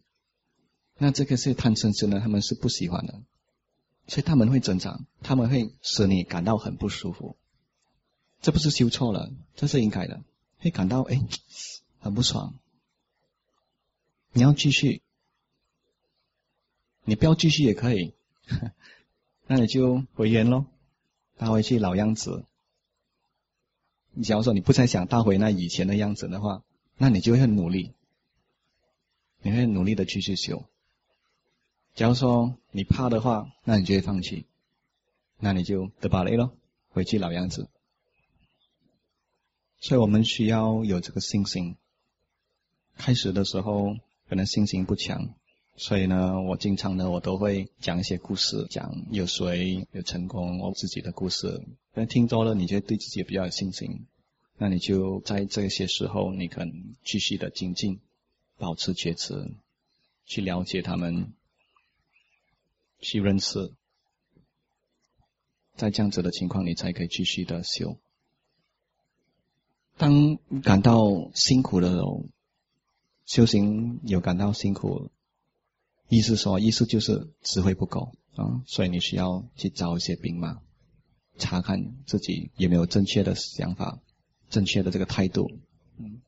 [0.99, 3.23] 那这个是贪嗔痴呢，他们是不喜欢的，
[4.09, 7.37] 所以他们会增长，他们会使你感到很不舒服。
[8.41, 10.23] 这不是修错了，这是应该的，
[10.59, 11.21] 会感到哎
[12.01, 12.59] 很不爽。
[14.33, 15.03] 你要继续，
[17.05, 18.15] 你不要继续也可以，
[19.47, 20.67] 那你就回原喽，
[21.37, 22.45] 倒回去老样子。
[24.13, 26.65] 你假如说你不再想倒回那以前的样子的话，
[26.97, 27.95] 那你就会很努力，
[29.43, 30.65] 你会努力的继续修。
[31.99, 34.47] 假如说你怕的话，那你就会放弃，
[35.37, 36.53] 那你就得把雷喽，
[36.91, 37.69] 回去老样子。
[39.81, 41.75] 所以我们需要有这个信心。
[42.97, 43.97] 开始的时候
[44.29, 45.35] 可能信心不强，
[45.77, 51.67] 所以呢，我经常呢，我都会讲一些故事，讲有谁有成功，我自己的故事。
[51.95, 54.07] 那听多了，你就对自己比较有信心，
[54.57, 57.99] 那你就在这些时候，你可能继续的精进，
[58.57, 59.51] 保持觉知，
[60.27, 61.33] 去了解他们，
[63.01, 63.73] 去认识，
[65.77, 67.99] 在这样子的情况，你才可以继续的修。
[69.97, 72.25] 当感到辛苦的时候，
[73.27, 75.11] 修行有感到辛苦，
[76.09, 80.61] 意思说，意思就是智慧不够啊，所以你需要去找一些兵马，
[81.37, 84.01] 查看自己有没有正确的想法、
[84.51, 85.51] 正确的这个态度，
[85.97, 86.21] 嗯，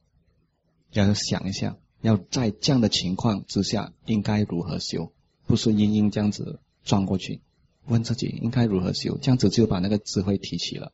[0.90, 5.12] 要想一下，要在这样的情况之下应该如何修，
[5.50, 7.40] 不是硬硬这样子撞过去，
[7.84, 10.92] 问自己应该如何修，这样子就把那个智慧提起了。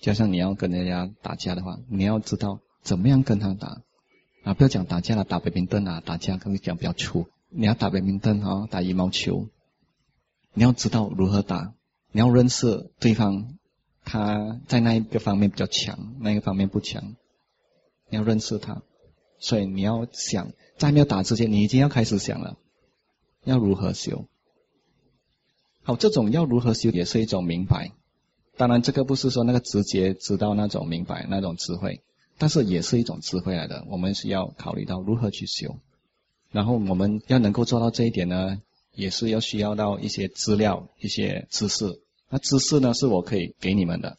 [0.00, 3.82] 加上你要跟人家打架的话，你要知道怎么样跟他打
[4.42, 4.54] 啊！
[4.54, 7.28] 不要讲打架了，打北冰灯啊，打架跟你讲比较粗。
[7.48, 9.48] 你要打北冰灯啊，打羽毛球，
[10.52, 11.72] 你要知道如何打，
[12.10, 13.56] 你要认识对方，
[14.04, 17.14] 他在那一个方面比较强，那一个方面不强，
[18.10, 18.82] 你要认识他。
[19.38, 22.58] 所以你要想，在没有打之前，你已经要开始想了，
[23.46, 24.26] 要如何修。
[25.84, 27.92] 好，这种要如何修也是一种明白。
[28.56, 32.02] 当然，这个不是说那个直接知道那种明白那种智慧，
[32.38, 33.86] 但是也是一种智慧来的。
[33.88, 35.76] 我们是要考虑到如何去修，
[36.50, 38.60] 然后我们要能够做到这一点呢，
[38.94, 42.00] 也是要需要到一些资料、一些知识。
[42.28, 44.18] 那知识呢，是我可以给你们的，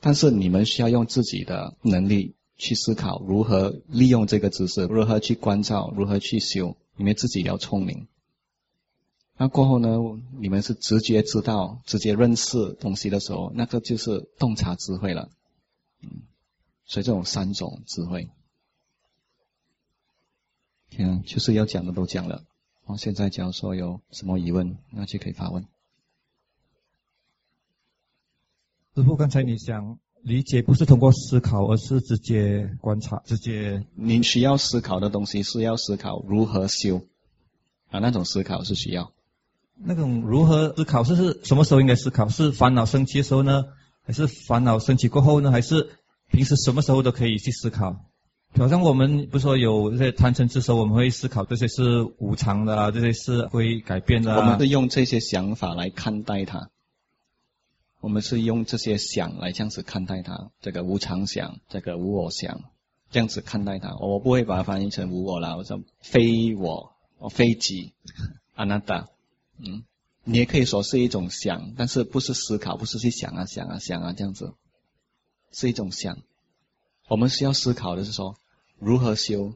[0.00, 6.76] 但是你们需要用自己的能力去思考如何利用这个知识，如何去关照，如何去修。
[6.96, 8.08] 你们自己要聪明。
[9.36, 9.98] 那过后呢？
[10.38, 15.30] 你们是直接知道、直接认识东西的时候，那个就是洞察智慧了。
[16.00, 16.22] 嗯，
[16.84, 18.30] 所以这种三种智慧，
[20.90, 22.44] 天，就是要讲的都讲了。
[22.84, 25.66] 哦，现在假如说有什么疑问，那就可以发问。
[28.94, 33.84] 师傅，刚才你想理解，不是通过思考，而是直接观察，直接。
[33.94, 37.02] 您需要思考的东西是要思考如何修
[37.90, 39.12] 啊，那种思考是需要。
[39.84, 41.02] 那种如何思考？
[41.02, 42.28] 是是什么时候应该思考？
[42.28, 43.64] 是烦恼升起的时候呢，
[44.04, 45.50] 还是烦恼升起过后呢？
[45.50, 45.90] 还是
[46.30, 47.96] 平时什么时候都可以去思考？
[48.56, 54.36] 好像我们不是说有这些贪嗔痴时候，我们会思考这些是无常的啊，这些是会改变的。
[54.36, 56.68] 我们是用这些想法来看待它，
[58.02, 60.50] 我们是用这些想来这样子看待它。
[60.60, 62.64] 这个无常想，这个无我想，
[63.12, 63.94] 这样子看待它。
[63.96, 67.92] 我不会把它翻译成无我啦，我说非我，我非己，
[68.54, 69.08] 阿那达。
[69.56, 69.84] 嗯，
[70.24, 74.52] 你也可以说是一种想，但是不是思考，不是去想啊想啊想啊这样子，
[75.52, 76.18] 是一种想。
[77.06, 78.36] 我们需要思考的是说
[78.80, 79.54] 如何修，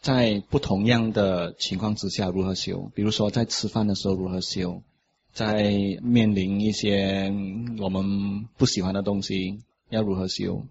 [0.00, 2.92] 在不同样的情况之下如何修？
[2.94, 4.84] 比如说在吃饭的时候如何修？
[5.32, 7.32] 在面临一些
[7.78, 9.60] 我们不喜欢的东西
[9.90, 10.64] 要如何修？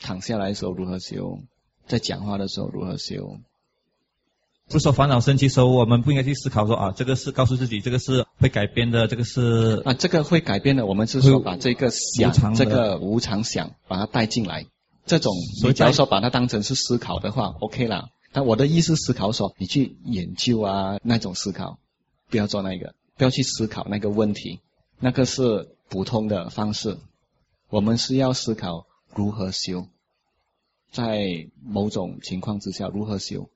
[0.00, 1.40] 躺下来的时候如何修？
[1.86, 3.38] 在讲话的时候如何修？
[4.68, 10.86] 不是说烦恼升起时候，我们不应该去思考说啊，这个是告诉自己，这个是会改变的，这个是啊，这个会改变的。
[10.86, 14.66] 我们是说把这个想这个无常想，把它带进来。
[15.04, 18.10] 这种，所以你假如说把它当成是思考的话，OK 啦。
[18.32, 21.78] 但我的意思思考说，你去研究啊那种思考，
[22.32, 24.60] 不要做那个，不要去思考那个问题，
[24.98, 26.96] 那个是普通的方式。
[27.68, 29.86] 我们是要思考如何修，
[30.90, 33.50] 在某种情况之下如何修。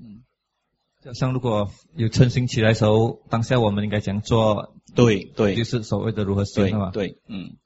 [0.00, 0.24] 嗯，
[1.04, 4.74] 就像如果有嗔心起来的时候，当下我们应该怎样做？
[4.96, 6.90] 对对就是所谓的如何修对是吧？
[6.92, 7.56] 对，嗯，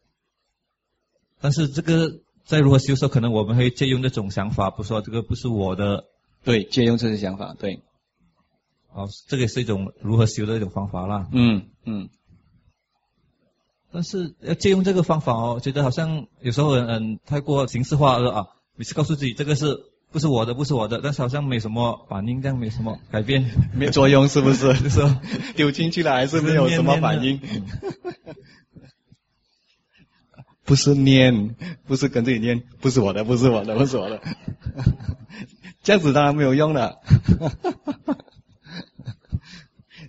[1.41, 6.05] 但是这个在如何修的时候，可能我们会借用这种想法，不说这个不是我的，
[6.45, 7.81] 对，借用这些想法，对，
[8.97, 11.29] 哦，这个也是一种如何修的一种方法啦。
[11.31, 12.09] 嗯嗯。
[13.93, 23.51] 但是要借用这个方法哦，觉得好像有时候很很太过形式化了啊，每次告诉自己这个是不是我的，不是我的，但是好像没什么反应，这样没什么改变。
[23.75, 24.73] 没作用是不是？
[24.75, 25.03] 就 是
[25.55, 27.41] 丢进去了还是没有什么反应？
[30.65, 31.55] 不是念，
[31.87, 34.21] 不是跟自己念，不是我的，不是我的，不是我的，
[35.85, 36.97] 这样子当然没有用了。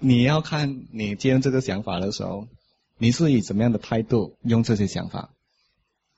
[0.02, 2.48] 你要看你借用这个想法的时候，
[2.98, 5.30] 你是以怎么样的态度用这些想法？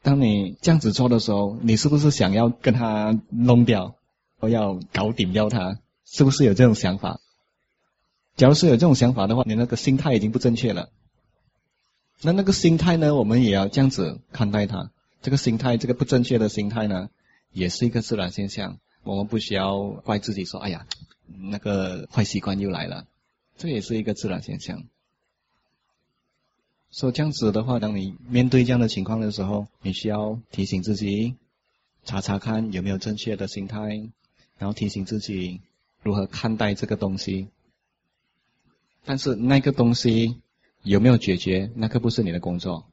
[0.01, 3.95] 当你这样子做的时候，你是不是想要跟他弄掉，
[4.39, 5.79] 或要搞顶掉他？
[6.05, 7.19] 是不是有这种想法？
[8.35, 10.89] 假如是有这种想法的话，你那个心态已经不正确了。
[12.21, 14.91] 那那个心态呢，我们也要这样子看待它。
[15.21, 17.09] 这个心态，这个不正确的心态呢，
[17.51, 18.77] 也是一个自然现象。
[19.03, 20.85] 我们不需要怪自己说，哎呀，
[21.27, 23.05] 那个坏习惯又来了。
[23.59, 24.85] 这也是一个自然现象。
[26.91, 31.35] 所以这样子的话，当你面对这样的情况的时候，你需要提醒自己，
[32.05, 34.09] 查查看有没有正确的心态，
[34.57, 35.59] 然后提醒自己
[36.01, 37.49] 如何看待这个东西。
[39.03, 40.39] 但是那个东西
[40.83, 42.85] 有没有解决，那个不是你的工作。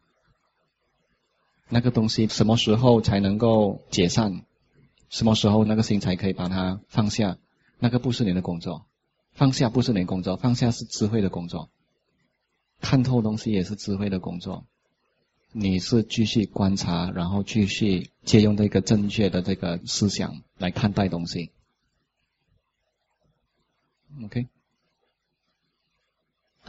[1.69, 4.45] 那个东西什么时候才能够解散？
[5.11, 7.39] 什么时候那个心才可以把它放下？
[7.79, 8.86] 那个不是你的工作。
[9.37, 11.71] 放下不是你的工作，放下是智慧的工作。
[12.81, 14.67] 看透东西也是智慧的工作。
[15.53, 21.53] 你是继续观察，然后继续借用这个正确的这个思想来看待东西。
[24.25, 24.49] OK。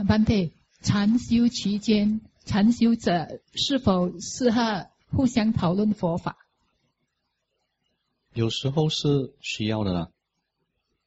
[0.05, 0.51] 班特，
[0.81, 6.37] 禅修期间，禅修者是否适合互相讨论佛法？
[8.33, 10.11] 有时候是需要的啦，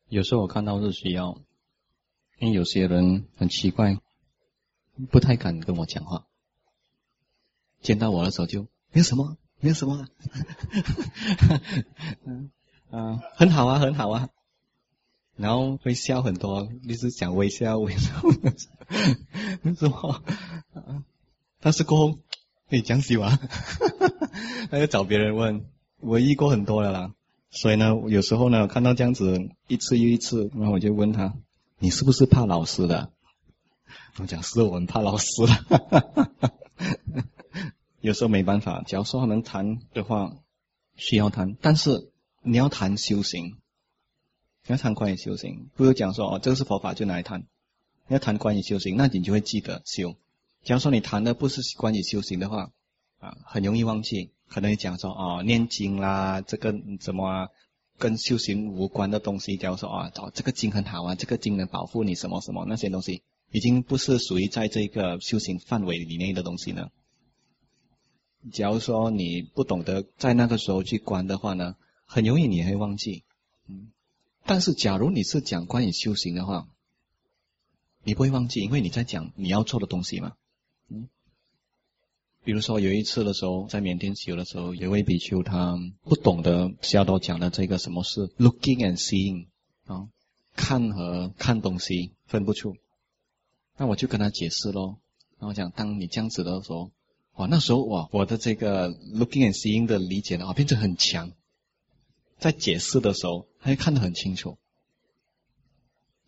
[0.09, 1.39] 有时候我看到是需要，
[2.41, 3.99] 因为有些人很奇怪，
[5.11, 6.27] 不太敢跟我讲话，
[7.83, 10.09] 见到我的时候就没有什么，没有什么，
[12.25, 12.51] 嗯
[12.91, 14.31] 啊，很好啊，很好啊，
[15.37, 18.11] 然后会笑很多，就是讲微笑微笑，
[19.63, 20.25] 没什么？
[21.61, 22.19] 但是过后
[22.71, 23.39] 你讲喜欢，
[24.73, 25.67] 那就找别人问，
[25.99, 27.15] 我遇过很多了啦。
[27.51, 31.35] 所以呢，有时候呢，看到这样子一次又一次，然后我就问他
[31.81, 33.11] ：“你是不是怕老师的？”
[34.19, 36.31] 我讲是，我很怕老师的。
[38.01, 40.37] 有时候没办法，假如说能谈的话，
[40.95, 42.13] 需要谈，但是
[42.43, 43.57] 你要谈修行，
[44.67, 47.41] 你要谈关于修行，不如讲说哦，这个是佛法就拿来谈。
[48.07, 50.17] 你要谈关于修行，那你就会记得修。
[50.63, 52.71] 假如说你谈的不是关于修行的话，
[53.19, 54.33] 啊，很容易忘记。
[54.49, 57.49] 可能你讲说哦，念经啦，这个怎么啊，
[58.01, 63.23] 跟修行无关的东西，假如说啊，哦，这个经很好啊，这个经能保护你什么什么那些东西，
[63.53, 66.89] 已经不是属于在这个修行范围以内的东西呢。
[68.51, 71.77] 假如说你不懂得在那个时候去观的话呢，
[72.07, 73.23] 很容易你会忘记。
[73.69, 73.93] 嗯，
[74.47, 76.67] 但是假如你是讲关于修行的话，
[78.03, 80.33] 你不会忘记，因为你在讲你要做的东西嘛。
[80.89, 81.09] 嗯。
[82.43, 89.47] 比如说有一次的时候，在缅甸修的时候，有一位比丘他不懂得夏多讲的这个什么是 looking and seeing
[89.85, 90.09] 啊，
[90.55, 92.77] 看和看东西分不出。
[93.77, 94.99] 那我就跟他解释咯，
[95.39, 96.91] 然后讲，当你这样子的时候，
[97.35, 101.33] 哇，那时候哇，我的这个 looking and seeing 的理解呢，啊，变成很强。
[102.39, 104.57] 在解释的时候，他就看得很清楚。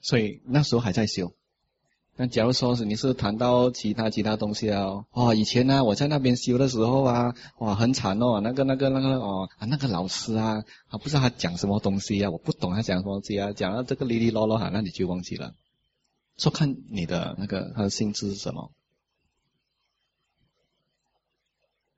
[0.02, 1.32] 所以那时候还在修，
[2.14, 15.54] 那假如说是你是谈到其他其他东西啊，哦，以前呢我在那边修的时候啊，哇，很惨哦，那个那个那个哦，啊那个老师啊，啊不知道他讲什么东西啊，我不懂他讲什么东西啊，讲到这个哩哩啰啰哈，那你就忘记了。
[16.36, 18.70] 说看你的那个他的性质是什么。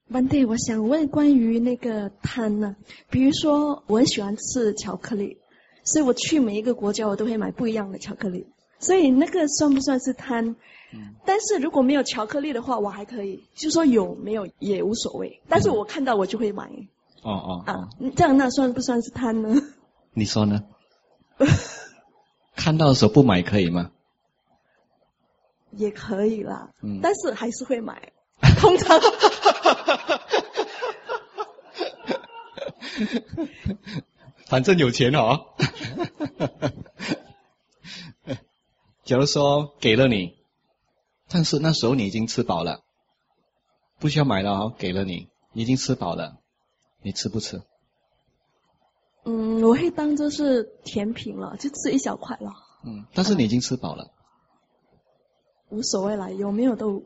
[0.09, 2.77] 文弟，我想问关于那个贪呢，
[3.11, 5.39] 比如说我很喜欢吃巧克力，
[5.83, 8.47] 所以我去每一个国家我都会买不一样的巧克力，
[8.85, 10.57] 所以那个算不算是贪？
[11.25, 16.71] 但是如果没有巧克力的话，我还可以，就说有没有也无所谓，但是我看到我就会买。
[17.23, 19.61] 哦哦啊，这样那算不算是贪呢？
[20.13, 20.65] 你说呢？
[22.55, 23.91] 看到的时候不买可以吗？
[25.73, 28.13] 也可以啦，嗯但是还是会买。
[28.61, 29.01] 通常，
[34.47, 35.47] 反正有钱哦。
[39.05, 40.35] 假如说给了你，
[41.29, 42.81] 但是那时候你已经吃饱了，
[43.99, 46.39] 不需要买了哦，给了你，你已经吃饱了，
[47.03, 47.63] 你吃不吃？
[49.25, 52.53] 嗯，我会当做是甜品了，就吃一小块了，
[52.85, 54.11] 嗯，但是你已经吃饱了，
[55.69, 57.05] 无所谓啦，有没有都，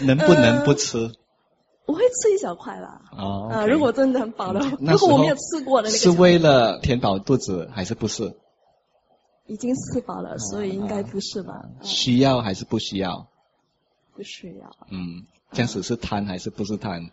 [0.00, 1.12] 能不能不吃？
[1.86, 3.02] 我会吃一小块啦。
[3.12, 8.34] 哦啊如果真的很饱的话，那如果我没有吃过的那个是为了填饱肚子还是不是？
[9.46, 11.60] 已经吃饱了，所以应该不是吧？
[11.80, 13.28] 嗯需要还是不需要？
[14.14, 14.76] 不需要。
[14.90, 17.10] 嗯，这样子是贪还是不是贪？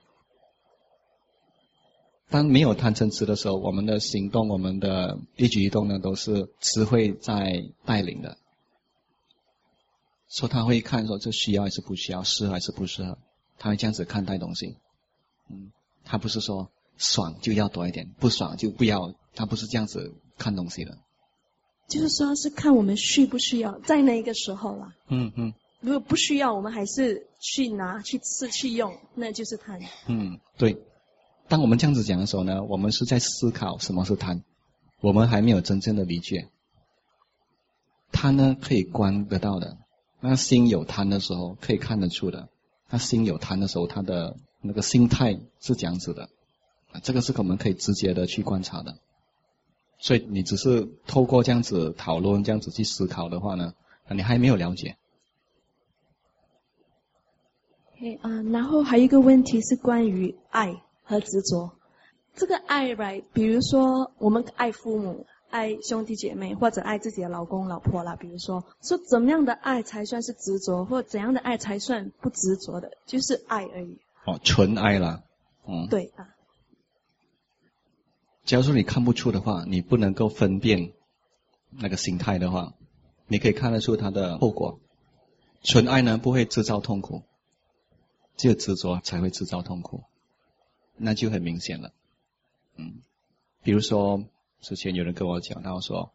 [2.30, 8.38] 当没有贪嗔痴的时候，我们的行动、我们的一举一动呢，都是智慧在带领的。
[10.30, 13.18] 说他会看说这需要还是不需要，适合还是不适合，
[13.58, 14.78] 他会这样子看待东西。
[15.50, 15.74] 嗯，
[16.06, 20.98] 他不是说爽就要多一点，不爽就不要，他不是这样子看东西的。
[21.92, 24.96] 就是说是看我们需不需要，在那个时候啦。
[25.10, 29.82] 嗯嗯如果不需要，我们还是去拿、去吃、去用，那就是贪。
[30.08, 30.78] 嗯，对。
[31.48, 34.44] 当我们这样子讲的时候呢，我们是在思考什么是贪，
[35.02, 36.48] 我们还没有真正的理解。
[38.12, 39.78] 贪呢可以观得到的，
[40.22, 42.48] 那心有贪的时候可以看得出的。
[42.90, 46.30] 那心有贪的时候，他的那个心态是这样子的，
[46.92, 49.00] 啊这个是我们可以直接的去观察的。
[50.02, 53.74] 所以你只是透过这样子讨论、这样子去思考的话呢，
[54.10, 54.98] 你还没有了解。
[57.98, 61.74] 嘿啊、然后还有一个问题是关于爱和执着。
[62.34, 63.24] 这个爱，right？
[63.32, 68.16] 比如说我们爱父母、爱兄弟姐妹，或者爱自己的老公、老婆啦。
[68.16, 74.00] 比如说，说怎么样的爱才算是执着，或怎样的爱才算不执着的，就是爱而已。
[74.26, 75.22] 哦，纯爱啦，
[75.68, 75.88] 嗯。
[75.88, 76.31] 对啊，
[78.44, 80.94] 假如说你看不出的话，你不能够分辨
[81.70, 82.74] 那个心态的话，
[83.28, 84.80] 你可以看得出它的后果。
[85.64, 87.22] 纯爱呢不会制造痛苦，
[88.36, 90.04] 只有执着才会制造痛苦，
[90.98, 91.94] 那就很明显了。
[92.78, 93.02] 嗯，
[93.62, 94.24] 比如说
[94.60, 96.12] 之前有人跟我讲到说，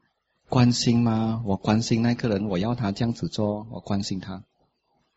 [0.49, 1.43] 关心吗？
[1.47, 4.43] 我关心那个人，我要他这样子做，我关心他，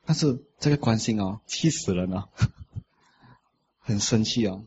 [0.06, 2.30] 但是这个关心哦，气死人了，
[3.80, 4.64] 很生气哦。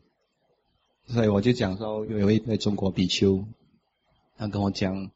[1.07, 3.45] 所以我就讲说，有一位中国比丘，
[4.37, 5.11] 他跟我讲，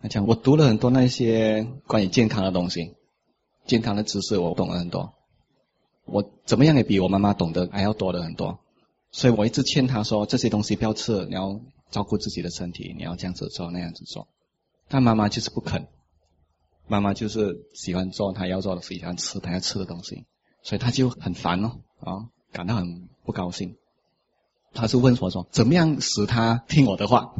[0.00, 2.94] 他讲我读了很多那些关于健康的东西，
[3.66, 5.14] 健康的知识我懂了很多，
[6.06, 8.60] 我怎么样也比我妈妈懂得还要多的很多，
[9.10, 14.28] 所以我一直劝他说这些东西不要吃，你要照顾自己的身体，你要这样子做那样子做，
[14.88, 15.88] 但妈妈就是不肯，
[16.86, 20.24] 妈妈就是喜欢做她要做的，喜欢吃她要吃的东西，
[20.62, 23.76] 所以他就很烦哦，啊，感到很不高兴。
[24.72, 27.34] 他是问我说：“怎么样使他听我的话？”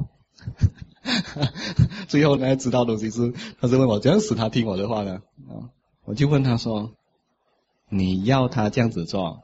[2.08, 5.22] 最后呢，知道东西是，他是问我怎样使他听我的话呢？
[5.48, 5.70] 啊，
[6.04, 6.94] 我就问他说
[7.88, 9.42] ：“你要他这样子做，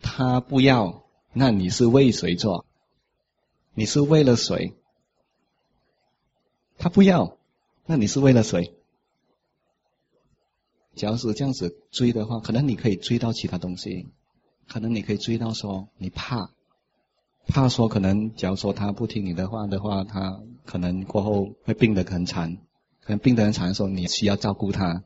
[0.00, 2.66] 他不要，那你是为谁做？
[3.74, 4.74] 你是为了谁？
[6.78, 7.38] 他不要，
[7.86, 8.74] 那你是为了谁？
[10.94, 14.08] 假如是这样子追的话，可能你可以追到其他东西，
[14.68, 16.50] 可能你可以追到说你怕。”
[17.48, 22.58] 怕说可能，假如说他不听你的话的话，他可能过后会病得很惨，
[23.00, 25.02] 可能病得很惨的时候，你需要照顾他，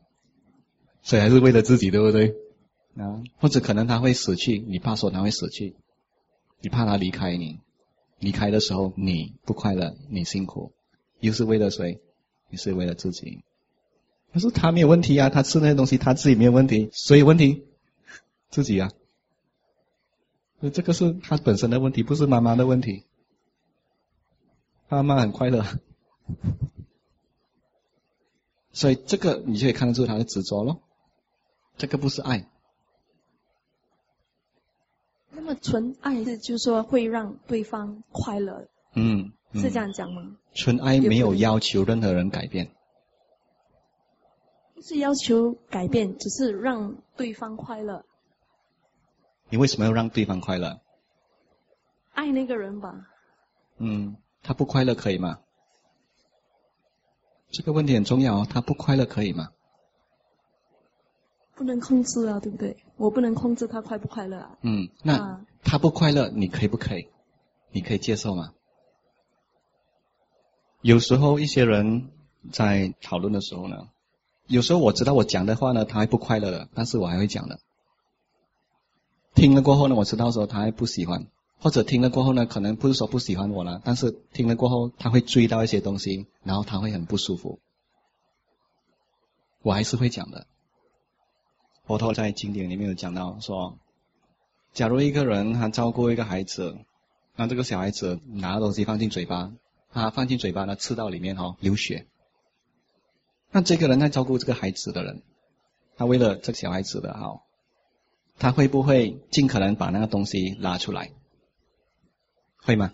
[1.01, 2.35] 所以还是为了自己，对不对？
[2.97, 5.75] 啊，或者可能他会死去，你怕说他会死去，
[6.61, 7.59] 你怕他离开你，
[8.19, 10.73] 离开的时候你不快乐，你辛苦，
[11.19, 12.01] 又是为了谁？
[12.49, 13.39] 你是为了自己。
[14.33, 17.63] 可是他没有问题啊，他吃那些东西他自己没有问题，谁有问题？
[18.49, 18.91] 自己啊。
[20.63, 23.03] 所以这个是他本身的问题，不是妈妈的问题。
[24.87, 25.65] 妈妈很快乐，
[28.71, 30.79] 所以这个你就可以看得出他的执着咯。
[31.75, 32.47] 这个不是爱。
[35.31, 40.37] 那么纯爱是就是说会让对方快乐，嗯，嗯是这样讲吗？
[40.53, 42.71] 纯爱没有要求任何人改变。
[44.75, 48.05] 不是要求改变，只是让对方快乐，
[49.53, 50.81] 你为什么要让对方快乐？
[52.15, 53.05] 爱那个人吧。
[53.77, 55.41] 嗯，他不快乐可以吗？
[57.51, 59.49] 这个问题很重要哦，他不快乐可以吗？
[61.53, 62.77] 不能控制啊，对不对？
[62.97, 64.57] 我不能控制他快不快乐啊。
[64.63, 67.07] 嗯，那啊他不快乐，你可以不可以？
[67.69, 68.55] 你可以接受吗？
[70.81, 72.09] 有时候一些人
[72.51, 73.87] 在讨论的时候呢，
[74.47, 77.59] 有时候我知道我讲的话呢，他还不快乐的，但是我还会讲的。
[79.35, 81.27] 听了过后呢，我知道说他还不喜欢，
[81.59, 87.59] 或者听了过后呢，可能不是说不喜欢我了，但是听了过后他会注意到一些东西，然后他会很不舒服，
[89.61, 90.47] 我还是会讲的。
[91.85, 93.77] 佛陀在经典里面有讲到说，
[94.71, 96.77] 假如一个人他照顾一个孩子，
[97.35, 99.51] 让这个小孩子拿东西放进嘴巴，
[99.91, 102.07] 他放进嘴巴呢吃到里面哦流血，
[103.51, 105.23] 那这个人在照顾这个孩子的人，
[105.97, 107.43] 他为了这个小孩子的好，
[108.39, 111.11] 他会不会尽可能把那个东西拉出来？
[112.57, 112.91] 会吗？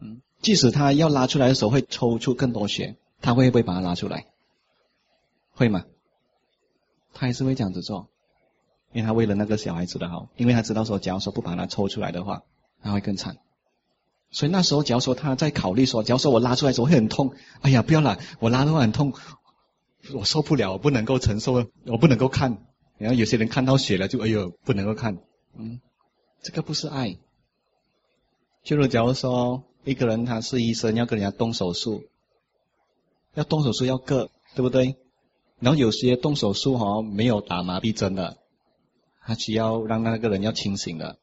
[0.00, 4.26] 嗯，即使他要拉出来的时候会抽出更多血，他会不会把它拉出来？
[5.52, 5.84] 会吗？
[7.12, 8.08] 他还是会这样子做，
[8.92, 12.42] 因为他为了那个小孩子的好，因为他知道说，假如说不把它抽出来的话，
[12.82, 13.36] 他会更惨。
[14.30, 19.12] 所以那时候，假如说他在考虑说，假如说我拉出来的时候会很痛，哎呀，不要啦，我拉的话很痛，
[20.14, 22.66] 我受不了，我不能够承受，我不能够看。
[23.02, 25.18] 然后有些人看到血了就哎呦不能够看，
[25.58, 25.80] 嗯，
[26.40, 27.16] 这个不是爱。
[28.62, 32.04] 就是假如说一个人他是医生，要跟人家动手术，
[33.34, 34.94] 要动手术要割，对不对？
[35.58, 38.36] 然后有些动手术哈、哦、没有打麻痹针的，
[39.24, 41.18] 他需要让那个人要清醒的，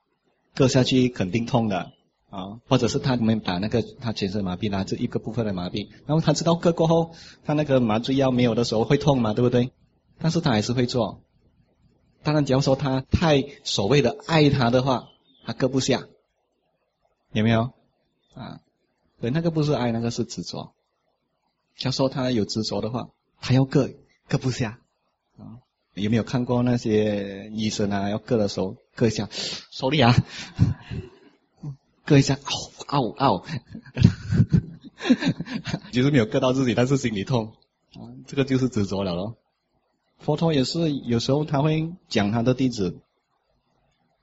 [0.54, 1.94] 割下去肯定痛的
[2.30, 7.16] 啊，或者是他们打那个他全身麻痹拿，这一个部分的麻痹，然后他知道割过后，
[7.46, 9.72] 他那个麻醉药没有的时候会痛嘛，对不对？
[10.20, 11.22] 但是他还是会做。
[12.30, 15.10] 当然，假如说他太所谓的爱他的话，
[15.46, 16.06] 他割不下，
[17.32, 17.72] 有没有？
[18.36, 18.60] 啊，
[19.20, 20.76] 对，那个不是爱，那个是执着。
[21.76, 23.10] 假如说他有执着的话，
[23.42, 23.90] 他要割。
[24.28, 24.78] 割不下
[25.40, 25.58] 啊！
[25.96, 28.10] 有没有看过那些医生啊？
[28.12, 29.28] 要割的时候割 一下，
[29.72, 30.14] 手里啊，
[32.06, 33.44] 割一下，嗷嗷嗷，
[35.92, 37.54] 就是没有割到自己，但是心里痛
[37.96, 38.06] 啊！
[38.28, 39.39] 这个就是执着了咯。
[40.20, 43.00] 佛陀也是有时候他会讲他的弟子，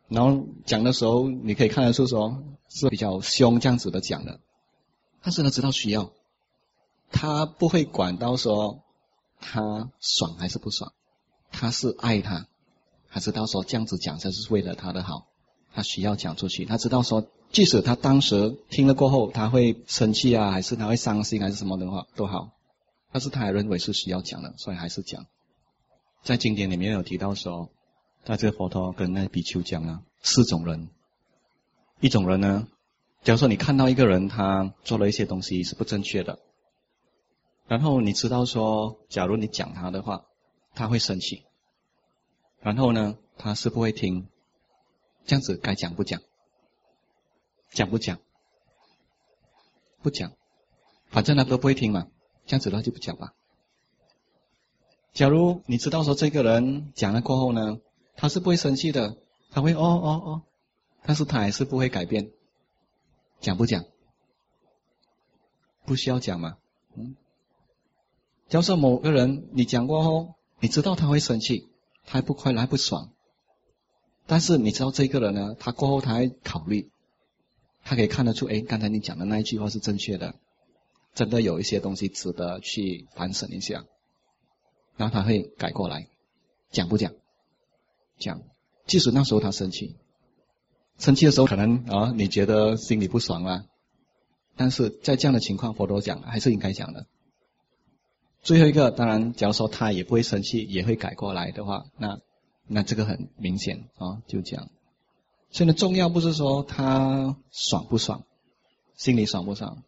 [0.08, 4.40] 然后讲的时候你可以看得出说是比较凶这样子的讲的，
[5.22, 6.10] 但是他知道需要，
[7.10, 8.82] 他不会管到说。
[9.38, 10.94] 他爽还是不爽？
[11.52, 12.46] 他是爱他，
[13.10, 15.26] 他知道说这样子讲才是为了他的好，
[15.74, 16.64] 他需要讲出去。
[16.64, 22.52] 他知道说，即使他当时听了过后，他会生气啊，还是他会伤心，还是什么的话都好，
[23.12, 25.26] 但是他还认为是需要讲的，所以还是讲。
[26.26, 27.70] 在经典里面有提到说，
[28.24, 30.88] 在这个佛陀跟那比丘讲了四种人，
[32.00, 32.66] 一种人呢，
[33.22, 36.40] 假如说你看到一个人他做了一些东西是不正确的。
[37.68, 40.24] 然后你知道说，假如你讲他的话，
[40.74, 41.44] 他会生气。
[42.58, 44.26] 然后呢，他是不会听，
[45.26, 46.20] 这样子该讲不讲？
[47.70, 48.18] 讲不讲？
[50.02, 50.32] 不讲，
[51.06, 52.08] 反正他都不会听嘛，
[52.46, 53.32] 这样子的话就不讲吧。
[55.16, 57.78] 假如你知道说这个人讲了过后呢，
[58.16, 59.16] 他是不会生气的，
[59.50, 60.42] 他会哦哦哦，
[61.06, 62.32] 但是他还是不会改变，
[63.40, 63.86] 讲不讲？
[65.86, 66.58] 不需要讲嘛，
[66.98, 67.16] 嗯。
[68.50, 71.66] 假设某个人你讲过后，你知道他会生气，
[72.04, 73.10] 他还不快乐，还不爽。
[74.26, 76.90] 但是你知道这个人呢，他过后他还考虑，
[77.84, 80.34] 他可以看得出，哎，刚才你讲的那一句话是正确的，
[81.14, 83.86] 真的有一些东西值得去反省一下，
[84.96, 86.08] 然后他会改过来，
[86.70, 87.12] 讲不讲？
[88.18, 88.40] 讲，
[88.86, 89.96] 即使那时候他生气，
[90.98, 93.64] 生气的时候可能啊你觉得心里不爽啊，
[94.56, 97.06] 但是在这样的情况，佛陀讲还是应该讲的。
[98.42, 102.20] 最后一个，当然，假如说他也不会生气，也会改过来的话，那
[102.66, 104.70] 那这个很明显啊，就这样。
[105.50, 108.24] 所以呢，重要不是说他爽不爽，
[108.96, 109.82] 心里爽不爽，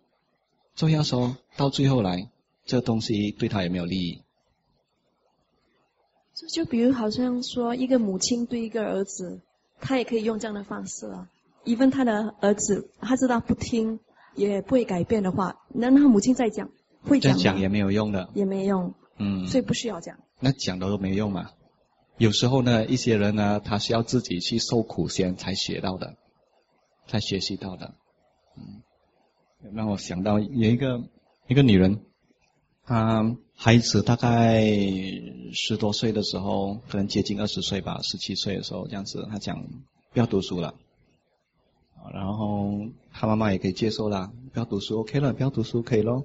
[0.75, 2.29] 重要说到最后来，
[2.67, 4.23] 这东西对他有没有利益？
[6.39, 9.41] 就就比如好像说，一个母亲对一个儿子，
[9.81, 11.29] 他也可以用这样的方式啊。
[11.65, 13.99] 一问他的儿子，他知道不听
[14.37, 16.71] 也不会改变的话，那他母亲再讲。
[17.03, 20.19] 会讲再讲也没有用的，也没用，嗯，所以不需要讲。
[20.39, 21.51] 那讲的都没用嘛。
[22.19, 26.17] 有时候呢，一些人呢，他需要自己去受苦先才学到的，
[27.09, 27.95] 才学习到的。
[28.57, 28.83] 嗯，
[29.75, 31.03] 让我想到有一个
[31.49, 32.01] 一个女人，
[32.89, 34.65] 他孩子大概
[35.53, 39.63] 十多岁的时候，可能接近二十岁吧，十七岁的时候这样子，他讲
[40.11, 40.75] 不要读书了。
[42.15, 46.25] 然后他妈妈也可以接受了，不要读书，OK 了，不要读书可以咯。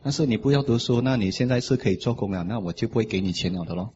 [0.00, 3.94] 但是你不要读书，那你现在是可以做工了，那我就不会给你钱了的咯。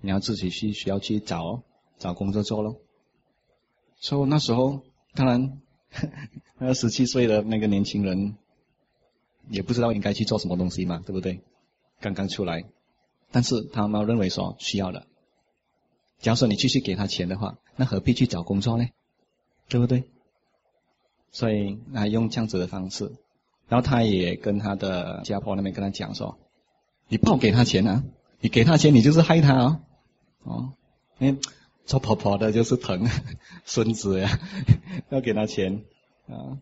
[0.00, 1.62] 你要自己去需要去找
[1.98, 2.76] 找工作做咯。
[3.98, 4.80] 所以那时候，
[5.14, 5.60] 当然，
[6.58, 8.36] 那个十七岁的那个年轻人，
[9.50, 11.40] 也不知道应该去做什么东西嘛，对不对？
[12.00, 12.64] 刚刚出来，
[13.30, 15.06] 但是他妈认为说需要的。
[16.20, 18.86] 假如说你继续给他钱的话，那何必去找工作呢？
[19.68, 20.04] 对不对？
[21.30, 23.12] 所以那用这样子的方式。
[23.68, 26.38] 然后他也跟他的家婆那边跟他讲说
[27.06, 28.02] ：“你不要给他钱啊！
[28.40, 29.80] 你给他钱，你就是害他哦。
[30.42, 30.72] 哦，
[31.20, 31.38] 因为
[31.86, 33.08] 做婆婆的就是疼
[33.64, 34.40] 孙子呀，
[35.10, 35.84] 要给他钱
[36.26, 36.58] 啊。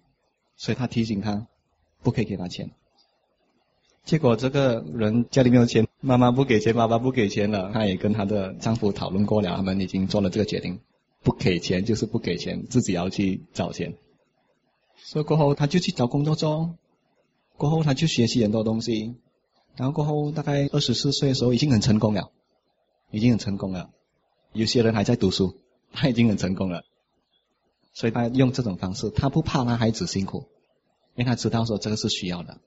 [0.57, 1.47] 所以他提醒他，
[2.03, 2.73] 不可以给他钱。
[4.09, 7.71] 结果这个人家里没有钱，妈妈不给钱，爸爸不给钱了。
[7.75, 10.81] 她也跟她的丈夫讨论过了，他们已经做了这个决定：
[11.23, 13.99] 不给钱就是不给钱，自己要去找钱。
[14.97, 16.75] 所以过后他就去找工作做。”
[17.59, 19.15] 过后他就学习很多东西，
[19.77, 22.31] 然后过后大概二十四岁的时候已经很成功了，
[23.11, 23.91] 已经很成功了。
[24.55, 25.59] 有些人还在读书，
[25.93, 26.85] 他已经很成功了，
[27.93, 30.47] 所以他用这种方式，他不怕他孩子辛苦，
[31.15, 32.59] 因为他知道说这个是需要的。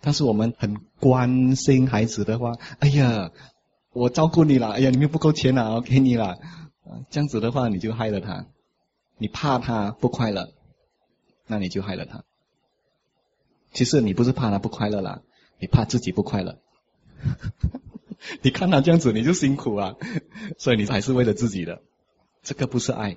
[0.00, 3.32] 但是我们很关心孩子的话，哎呀，
[3.92, 6.38] 我照顾你了，哎呀，你们不够钱了，我给你了，
[7.10, 8.46] 这样子的话你就害了他，
[9.16, 10.52] 你怕他不快乐，
[11.46, 12.24] 那你就害了他。
[13.72, 15.22] 其实你不是怕他不快乐啦，
[15.58, 16.58] 你怕自己不快乐。
[18.42, 19.96] 你看他这样子，你就辛苦啊，
[20.58, 21.82] 所以你还是为了自己的，
[22.42, 23.16] 这个不是爱。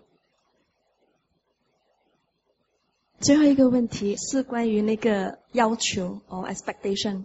[3.22, 7.24] 最后一个问题是关于那个要求哦，expectation。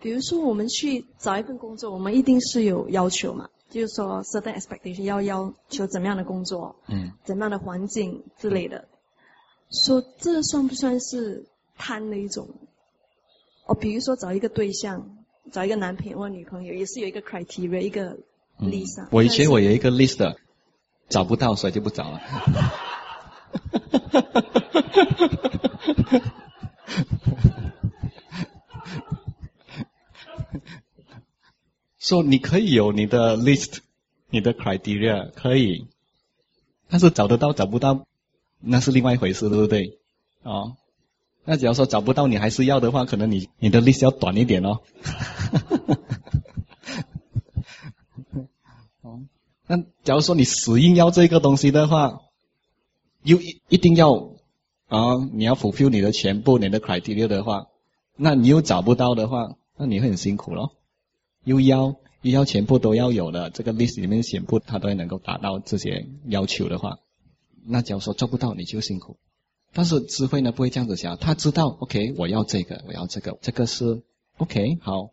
[0.00, 8.88] 比如说我们去找一份工作，我们一定是有要求嘛，就是说 certain expectation 要要求怎么样的工作，嗯，怎么样的环境之类的。
[9.70, 11.46] 说这算不算是？
[11.76, 12.48] 贪的一种，
[13.66, 15.16] 哦，比如说找一个对象，
[15.50, 18.16] 找一个男朋友或女朋友，也是有一个 criteria，一个
[18.60, 19.08] list。
[19.10, 20.36] 我以前我有一个 list，
[21.08, 22.20] 找不到所以就不找了。
[31.98, 33.78] 说你可以有你的 list，
[34.28, 35.86] 你的 criteria 可以，
[36.88, 38.06] 但是找得到找不到，
[38.60, 39.98] 那是另外一回事，对不对？
[40.42, 40.76] 哦。
[41.46, 44.80] 那假如说找不到你还是要的话，可能你你的 list 要短一点哦。
[49.02, 49.20] 哦，
[49.66, 52.20] 那假如说你死硬要这个东西的话，
[53.24, 54.30] 又一一定要
[54.86, 57.66] 啊，你要 fulfill 你的全部你的 criteria 的话，
[58.16, 60.76] 那你又找不到的话，那你会很辛苦咯。
[61.42, 66.98] 又要又要全部都要有的，这个 list 里面全部他都能够达到这些要求的话，
[67.66, 69.16] 那假如说做不到，你就辛苦。
[69.72, 74.02] 但是智慧呢不会这样子想，他知道，OK，我要这个，我要这个，这个是
[74.36, 75.10] OK，好，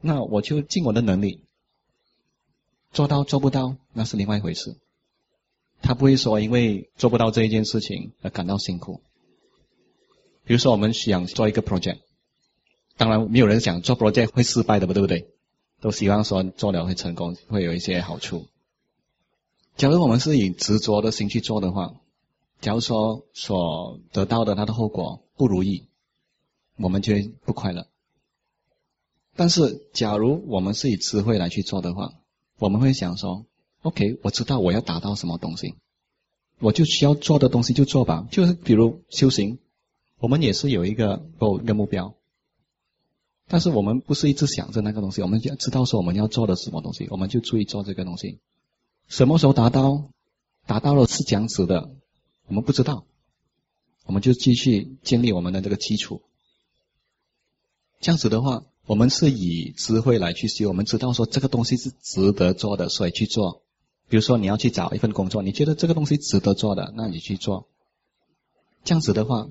[0.00, 1.44] 那我就尽我的能力
[2.92, 4.76] 做到，做不到那是另外一回事。
[5.82, 9.02] 他不会说因为做不到这一件事情而感到辛苦。
[10.44, 11.98] 比如说我们想做一个 project，
[12.96, 15.28] 当然没有人想做 project 会失败的吧，对不对？
[15.80, 18.46] 都希望说做了会成功，会有一些好处。
[19.76, 21.94] 假如我们是以执着的心去做的话。
[22.60, 25.88] 假如说所得到的它的后果不如意，
[26.76, 27.12] 我们就
[27.44, 27.88] 不快乐。
[29.34, 32.12] 但是，假如我们是以智慧来去做的话，
[32.60, 33.46] 我们会想说
[33.82, 35.74] ：“OK，我知道我要达到什么东西，
[36.58, 39.58] 我就需要做的东西就做吧。”就是比如修行，
[40.18, 42.14] 我们也是有一个哦一个目标，
[43.48, 48.38] 但是我们不是一直想着那个东西，我们要知道说我们要做的什么东西，我们就注意做这个东西。
[49.08, 50.08] 什么时候达到？
[50.64, 51.90] 达到了是这样子的。
[52.46, 53.04] 我们不知道，
[54.06, 56.22] 我们就继续建立我们的这个基础。
[57.98, 60.68] 这样子的话，我们是以智慧来去修。
[60.68, 63.64] 我们知道说这个东西是值得做的，所以去做。
[64.12, 67.66] 比如说你要去找一份工作，你觉得这个东西值得做的，那你去做。
[68.84, 69.48] 这样子的话，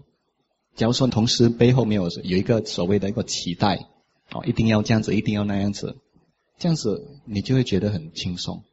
[0.76, 3.88] 假如说同时背后没有有一个所谓的一个期待，
[4.30, 5.98] 哦，一定要这样子，一定要那样子，
[6.60, 8.64] 这样子你就会觉得很轻松。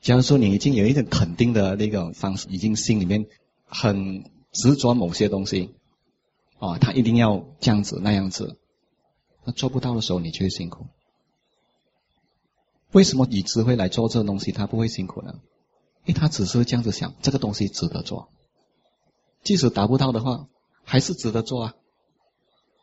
[0.00, 3.26] 假如说你已经有一个肯定的那个方式，已经心里面
[3.66, 5.74] 很执着某些东西，
[6.60, 8.56] 啊，他一定要这样子那样子，
[9.44, 10.86] 那做不到的时候，你就会辛苦。
[12.94, 15.34] 为什么已知会来做这个东西，他不会辛苦呢？
[16.04, 18.28] 因为他只是这样子想，这个东西值得做。
[19.42, 20.46] 即使达不到的话，
[20.84, 21.74] 还是值得做啊。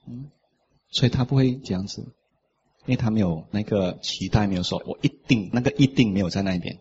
[0.06, 0.30] 嗯，
[0.90, 2.02] 所以他不会这样子，
[2.86, 6.80] 因为他没有那个期待，没有说我一定那个一定没有在那边，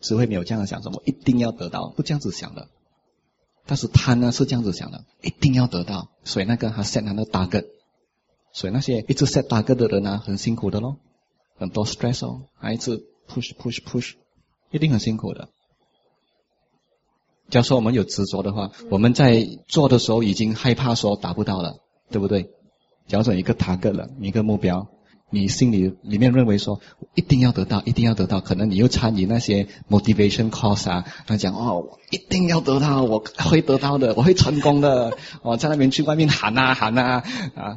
[0.00, 2.68] 只会没有这样子想，说我一定要得到，不这样子想的。
[3.64, 7.66] 但是他呢是这样子想的，一定要得到，所以那个他 set 他的 target，
[8.52, 10.98] 所以那些一直 set target 的人呢，很辛苦的咯，
[11.58, 12.98] 很多 stress 哦，还一直
[13.28, 14.14] push push push，
[14.70, 15.48] 一定很辛苦的。
[17.50, 21.76] 假如说我们有执着的话，我们在做的时候已经害怕说达不到了，
[22.10, 22.50] 对不对？
[23.06, 24.86] 假如说一个 target 了，一个目标。
[25.30, 26.80] 你心里里面认为说
[27.14, 37.22] 一定要得到，一定要得到，可能你又参与那些 motivation course 啊，他讲哦，一定要得到，我会得到的，我会成功的，我在那边去外面喊啊喊啊
[37.54, 37.76] 啊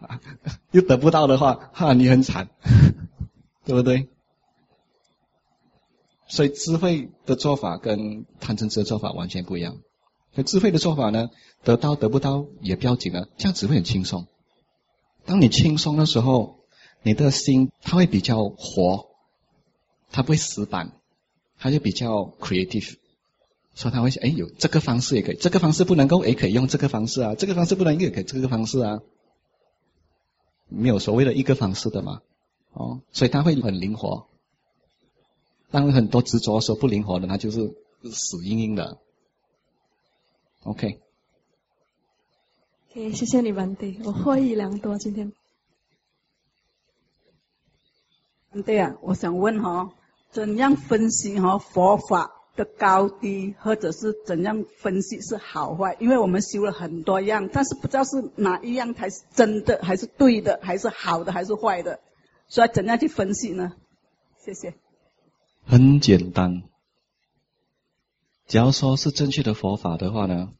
[0.72, 2.48] 又得不到的话，哈，你很惨，
[3.64, 4.08] 对不对？
[6.28, 9.78] 所以智慧的做法跟贪嗔痴的做法完全不一样。
[10.34, 11.30] 那智慧的做法呢，
[11.64, 14.26] 得到得不到也不要紧了，这样只会很轻松。
[15.24, 16.56] 当你轻松的时候。
[17.04, 19.06] 你的心它会比较活，
[20.10, 20.90] 它不会死板，
[21.60, 22.96] 它就比较 creative，
[23.72, 28.98] 所以他会想，哎，有这个方式也可以，这个方式不能够，哎，可以用这个方式啊，这个方式不能也可以这个方式啊，
[30.68, 32.22] 没有所谓的一个方式的嘛，
[32.72, 34.26] 哦，所以他会很灵活。
[35.70, 37.74] 当很多执着说不灵活的，他就是
[38.10, 38.98] 死硬硬的。
[40.64, 41.00] OK。
[42.90, 45.32] OK，谢谢你，文迪，我获益良多今天。
[48.64, 49.92] 对啊，我想问哈，
[50.30, 55.96] 怎样分析哈佛法的高低，或者是怎样分析是好坏？
[55.98, 62.00] 因为我们修了很多样，但是不知道是哪一样才是真的，还是对的，还是好的，还是坏的，
[62.48, 63.72] 所以怎样去分析呢？
[64.44, 64.74] 谢谢。
[65.64, 66.64] 很简单，
[68.46, 70.52] 只要说是正确的佛法的话呢，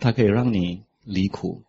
[0.00, 1.62] 它可以让你离苦。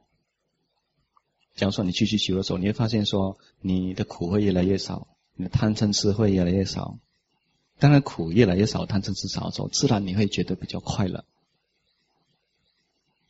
[1.55, 5.07] 假如说你继续修的时候，你会发现说你的苦会越来越少。
[5.37, 6.97] 你的贪嗔痴会越来越少，
[7.79, 11.23] 当然苦越来越少，贪嗔痴少的时候，自然你会觉得比较快乐。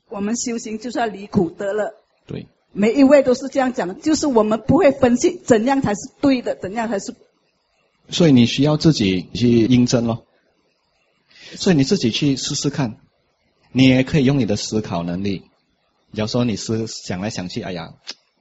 [0.10, 1.94] 我们修行就是要离苦得乐。
[2.26, 2.48] 对。
[2.72, 7.16] 每一位都是这样讲，就是我们不会分析怎样才是对的，怎样才是。
[8.10, 10.26] 所以你需要自己去印证咯。
[11.56, 12.98] 所以你自己去试试看，
[13.72, 15.44] 你也可以用你的思考能力。
[16.12, 17.94] 有时候你是想来想去，哎呀。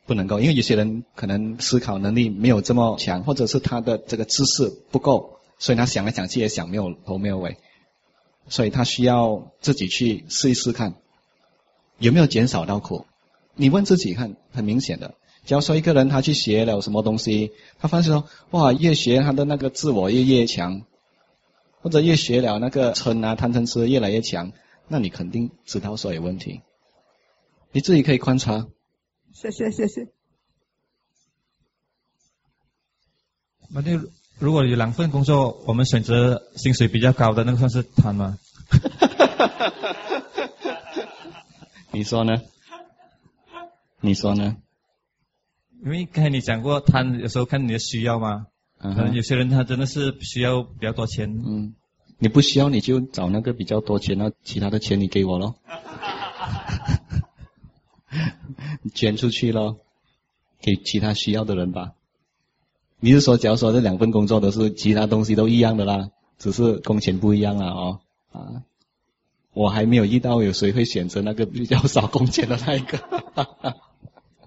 [0.06, 7.56] 不能够，因为有些人可能思考能力没有这么强，或者是他的这个知识不够，所以他想来想去也想没有头没有尾，
[8.48, 10.96] 所以他需要自己去试一试看，
[11.96, 13.06] 有没有减少到苦。
[13.54, 15.14] 你问自己看，很明显的。
[15.46, 20.82] 假如说一个人他去学了什么东西，他发现说，哇，越学他的那个自我越越强，
[21.80, 24.52] 或者越学了那个嗔啊贪嗔痴越来越强，
[24.86, 26.60] 那你肯定知道说有问题。
[27.72, 28.68] 你自己可以观察。
[29.32, 30.08] 谢谢谢谢。
[33.70, 33.92] 那就
[34.38, 38.38] 如果有两份工作，我们选择薪水比较高的那个算是贪吗？
[41.92, 42.42] 你说呢？
[44.00, 44.56] 你说呢？
[45.84, 48.46] 因为刚才你讲过贪，有时候看你的需要嘛。
[48.80, 51.42] 可能有些人他真的是需要比较多钱。
[51.46, 51.74] 嗯。
[52.18, 55.54] 你不需要你就找那个比较多钱，那其他的钱你给我喽。
[58.94, 59.78] 捐出去咯，
[60.60, 61.92] 给其他需要的人吧。
[63.04, 68.00] 你是说，假如说这两份工作都是其他东西都一样的啦，只是工钱不一样了哦
[68.32, 68.64] 啊。
[69.52, 72.98] 我还没有遇到有谁会选择那个比较少工钱的那一个。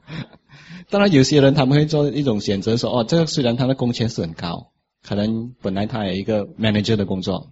[0.89, 4.71] 当然，有些人他们会做一种选择，说哦，这个虽然他的工钱是很高，
[5.03, 7.51] 可能本来他有一个 manager 的工作，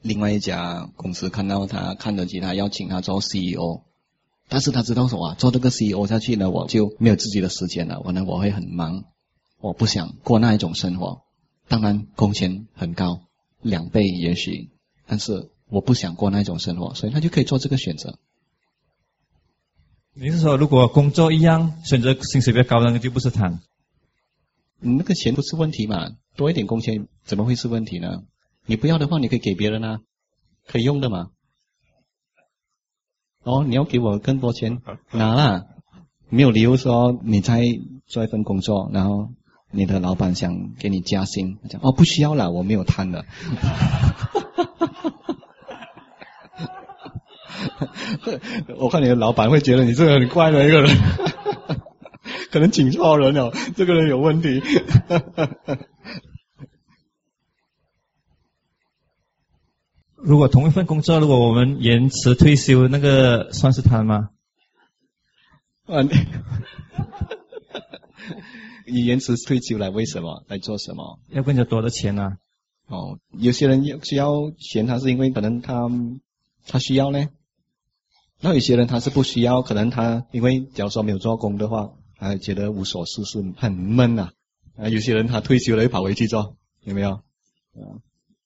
[0.00, 3.82] 另外一家公司看到他看得起他，邀请他做 CEO。
[4.48, 9.06] 但是他知道说啊，做这个 CEO 下去呢，我就没有自己的时间了，可能我会很忙，
[9.60, 11.22] 我不想过那一种生活。
[11.68, 13.20] 当然工钱很高，
[13.60, 14.70] 两倍也许，
[15.06, 18.18] 但是我不想过那种生活，所以他就可以做这个选择。
[20.12, 23.60] 你是说，如果工作一样，选择薪水比较高那个就不是贪？
[24.80, 26.10] 你那个钱不是问题嘛？
[26.34, 28.24] 多一点工钱怎么会是问题呢？
[28.66, 30.00] 你不要的话，你可以给别人啊，
[30.66, 31.30] 可以用的嘛。
[33.44, 34.82] 哦，你要给我更多钱，
[35.12, 35.66] 拿啦，
[36.28, 37.62] 没有理由说你在
[38.06, 39.30] 做一份工作，然后
[39.72, 43.24] 你的老板想给你加薪，讲哦不需要了，我没有贪的。
[48.78, 50.96] 我看你的老板会觉得你是很怪的一个人，
[52.50, 54.62] 可能请错人了，这个人有问题。
[60.16, 64.30] 如果同一份工作，如果我们延迟退休，那个算是贪吗？
[65.86, 66.02] 啊，
[68.90, 70.44] 你你延迟退休来为什么？
[70.48, 71.18] 来做什么？
[71.28, 72.38] 要更加多的钱啊！
[72.88, 75.88] 哦，有些人需要钱，他是因为可能他
[76.66, 77.28] 他需要呢。
[78.40, 84.32] 那有些人他是不需要，可能他因为假如说没有做工的话，他觉得无所事事，很闷啊。
[84.76, 87.10] 啊，有些人他退休了又跑回去做，有没有？
[87.12, 87.22] 啊，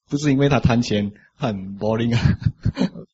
[0.09, 1.12] 不是因为他贪钱。
[1.36, 2.20] 很 boring 啊！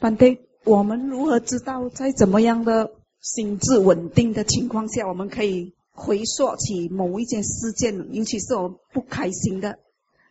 [0.00, 2.90] 反对，我们如何知道在怎么样的
[3.22, 9.78] 心智稳定的情况下，我们可以回溯起某一件事件，尤其是我们不开心的、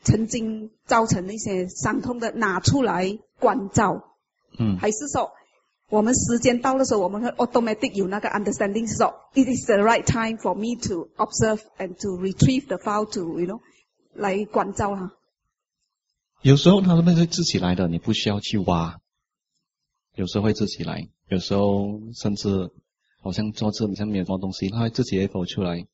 [0.04, 4.04] 曾经造成的一些伤痛的，拿出来关照？
[4.60, 5.32] 嗯，还是说
[5.90, 12.68] 我们时间到的时候，我们会 automatic 有那个 understanding，是说 it is the right time for me to observe and to retrieve
[12.68, 13.60] the file to you know。
[14.14, 15.14] 来关照他。
[16.42, 19.00] 有时候他们会自己来的，你不需要去挖。
[20.16, 22.72] 有时候会自己来，有时候甚至
[23.22, 25.86] 好像做这像没有什么东西，他会自己会跑出来。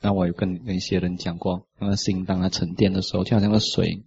[0.00, 4.02] 那我有跟那些人讲过，那个心当它沉淀的时候，就好像个水，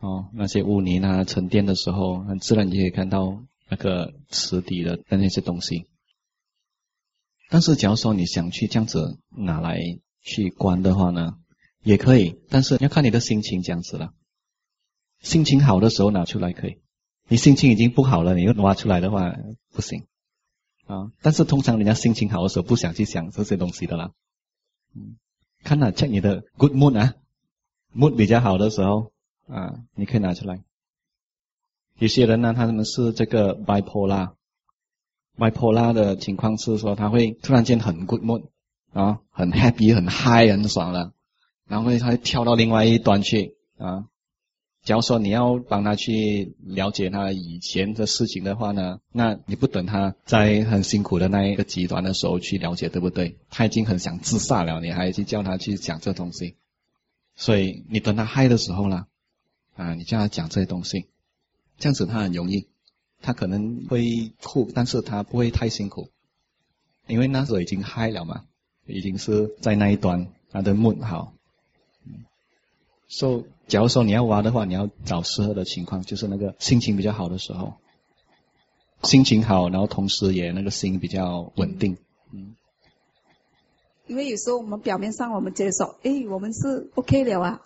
[0.00, 5.86] 哦，那些污泥啊沉淀的时候，很自然你可以看到那个池底的那些东西。
[7.48, 9.78] 但是假如说你想去这样子拿来
[10.20, 11.38] 去关的话呢？
[11.84, 14.12] 也可以，但是要看你的心情这样子了。
[15.20, 16.80] 心情好的时候拿出来可以，
[17.28, 19.32] 你心情已经不好了，你又挖出来的话
[19.72, 20.04] 不行
[20.86, 21.10] 啊。
[21.22, 24.10] 但是通常人家心情好的时候不想去想这些东西的啦。
[24.94, 25.16] 嗯，
[25.62, 27.14] 看哪，check 你的 good mood 啊
[27.94, 29.12] ，mood 比较好的时候
[29.48, 30.62] 啊，你可以拿出来。
[31.98, 38.44] 有些人呢，他们是这个 bipolar，bipolar 的情况是说他会突然间很 good mood
[38.92, 41.12] 啊，很 happy，很 high，很爽了。
[41.66, 44.06] 然后他跳到另外一端去啊。
[44.86, 53.36] 假如说你要帮他去了解他以前的事情的话呢，那你不等他在很辛苦的那一个极端的时候去了解，对不对？
[53.50, 56.54] 他已经很想自杀了，你还去叫他去讲这东西。
[57.34, 59.08] 所以你等他嗨的时候呢，
[59.74, 61.06] 啊，你叫他讲这些东西，
[61.78, 62.68] 这样子他很容易，
[63.20, 66.10] 他可能会哭，但是他不会太辛苦，
[67.08, 68.44] 因为那时候已经嗨了嘛，
[68.86, 71.32] 已经是在那一端，他的梦好。
[73.08, 77.74] So, 假如说你要挖的话，你要找适合的情况，就是那个心情比较好的时候，
[79.02, 81.96] 心情好，然后同时也那个心比较稳定。
[82.32, 82.54] 嗯。
[84.06, 87.62] 因为有时候我们表面上我们接受，哎，我们是 OK 了啊。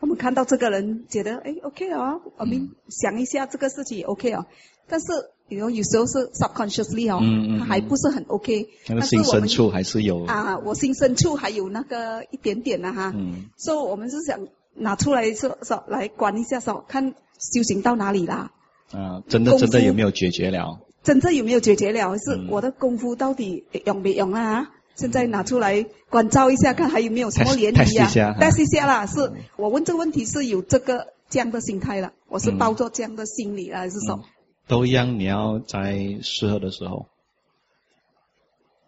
[0.00, 2.20] 我们看到这个人觉得，哎，OK 了啊。
[2.36, 4.46] 我们想一下这个事情 OK 啊，
[4.86, 5.06] 但是。
[5.48, 7.20] 有有时候是 subconsciously 哦，
[7.58, 14.40] 他还不是很 OK，那个心深处还是有啊，我心深处还有那个一点点的哈，嗯所以我们是想
[14.74, 18.52] 拿出来说说来管一下说，看修行到哪里啦。
[18.92, 20.80] 啊，真的真的有没有解决了？
[21.02, 22.16] 真正有没有解决了？
[22.16, 24.70] 是我的功夫到底用没用啊？
[24.94, 28.36] 现在拿出来关照一下，看还有没有什么涟漪啊？
[28.40, 34.24] 但是一下啦，是我问这个问题是有这个这样的心态了，我是抱着这样的心理还是说？
[34.66, 37.08] 都一样，你要在适合的时候。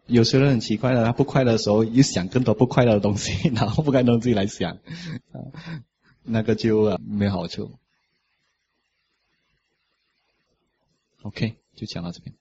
[0.07, 4.79] 有些人很奇怪的，他不快乐的时候又想更多不快乐的东西， 然后不该东西来想，
[6.23, 7.73] 那个就没好处。
[11.23, 12.37] OK，就讲到这边。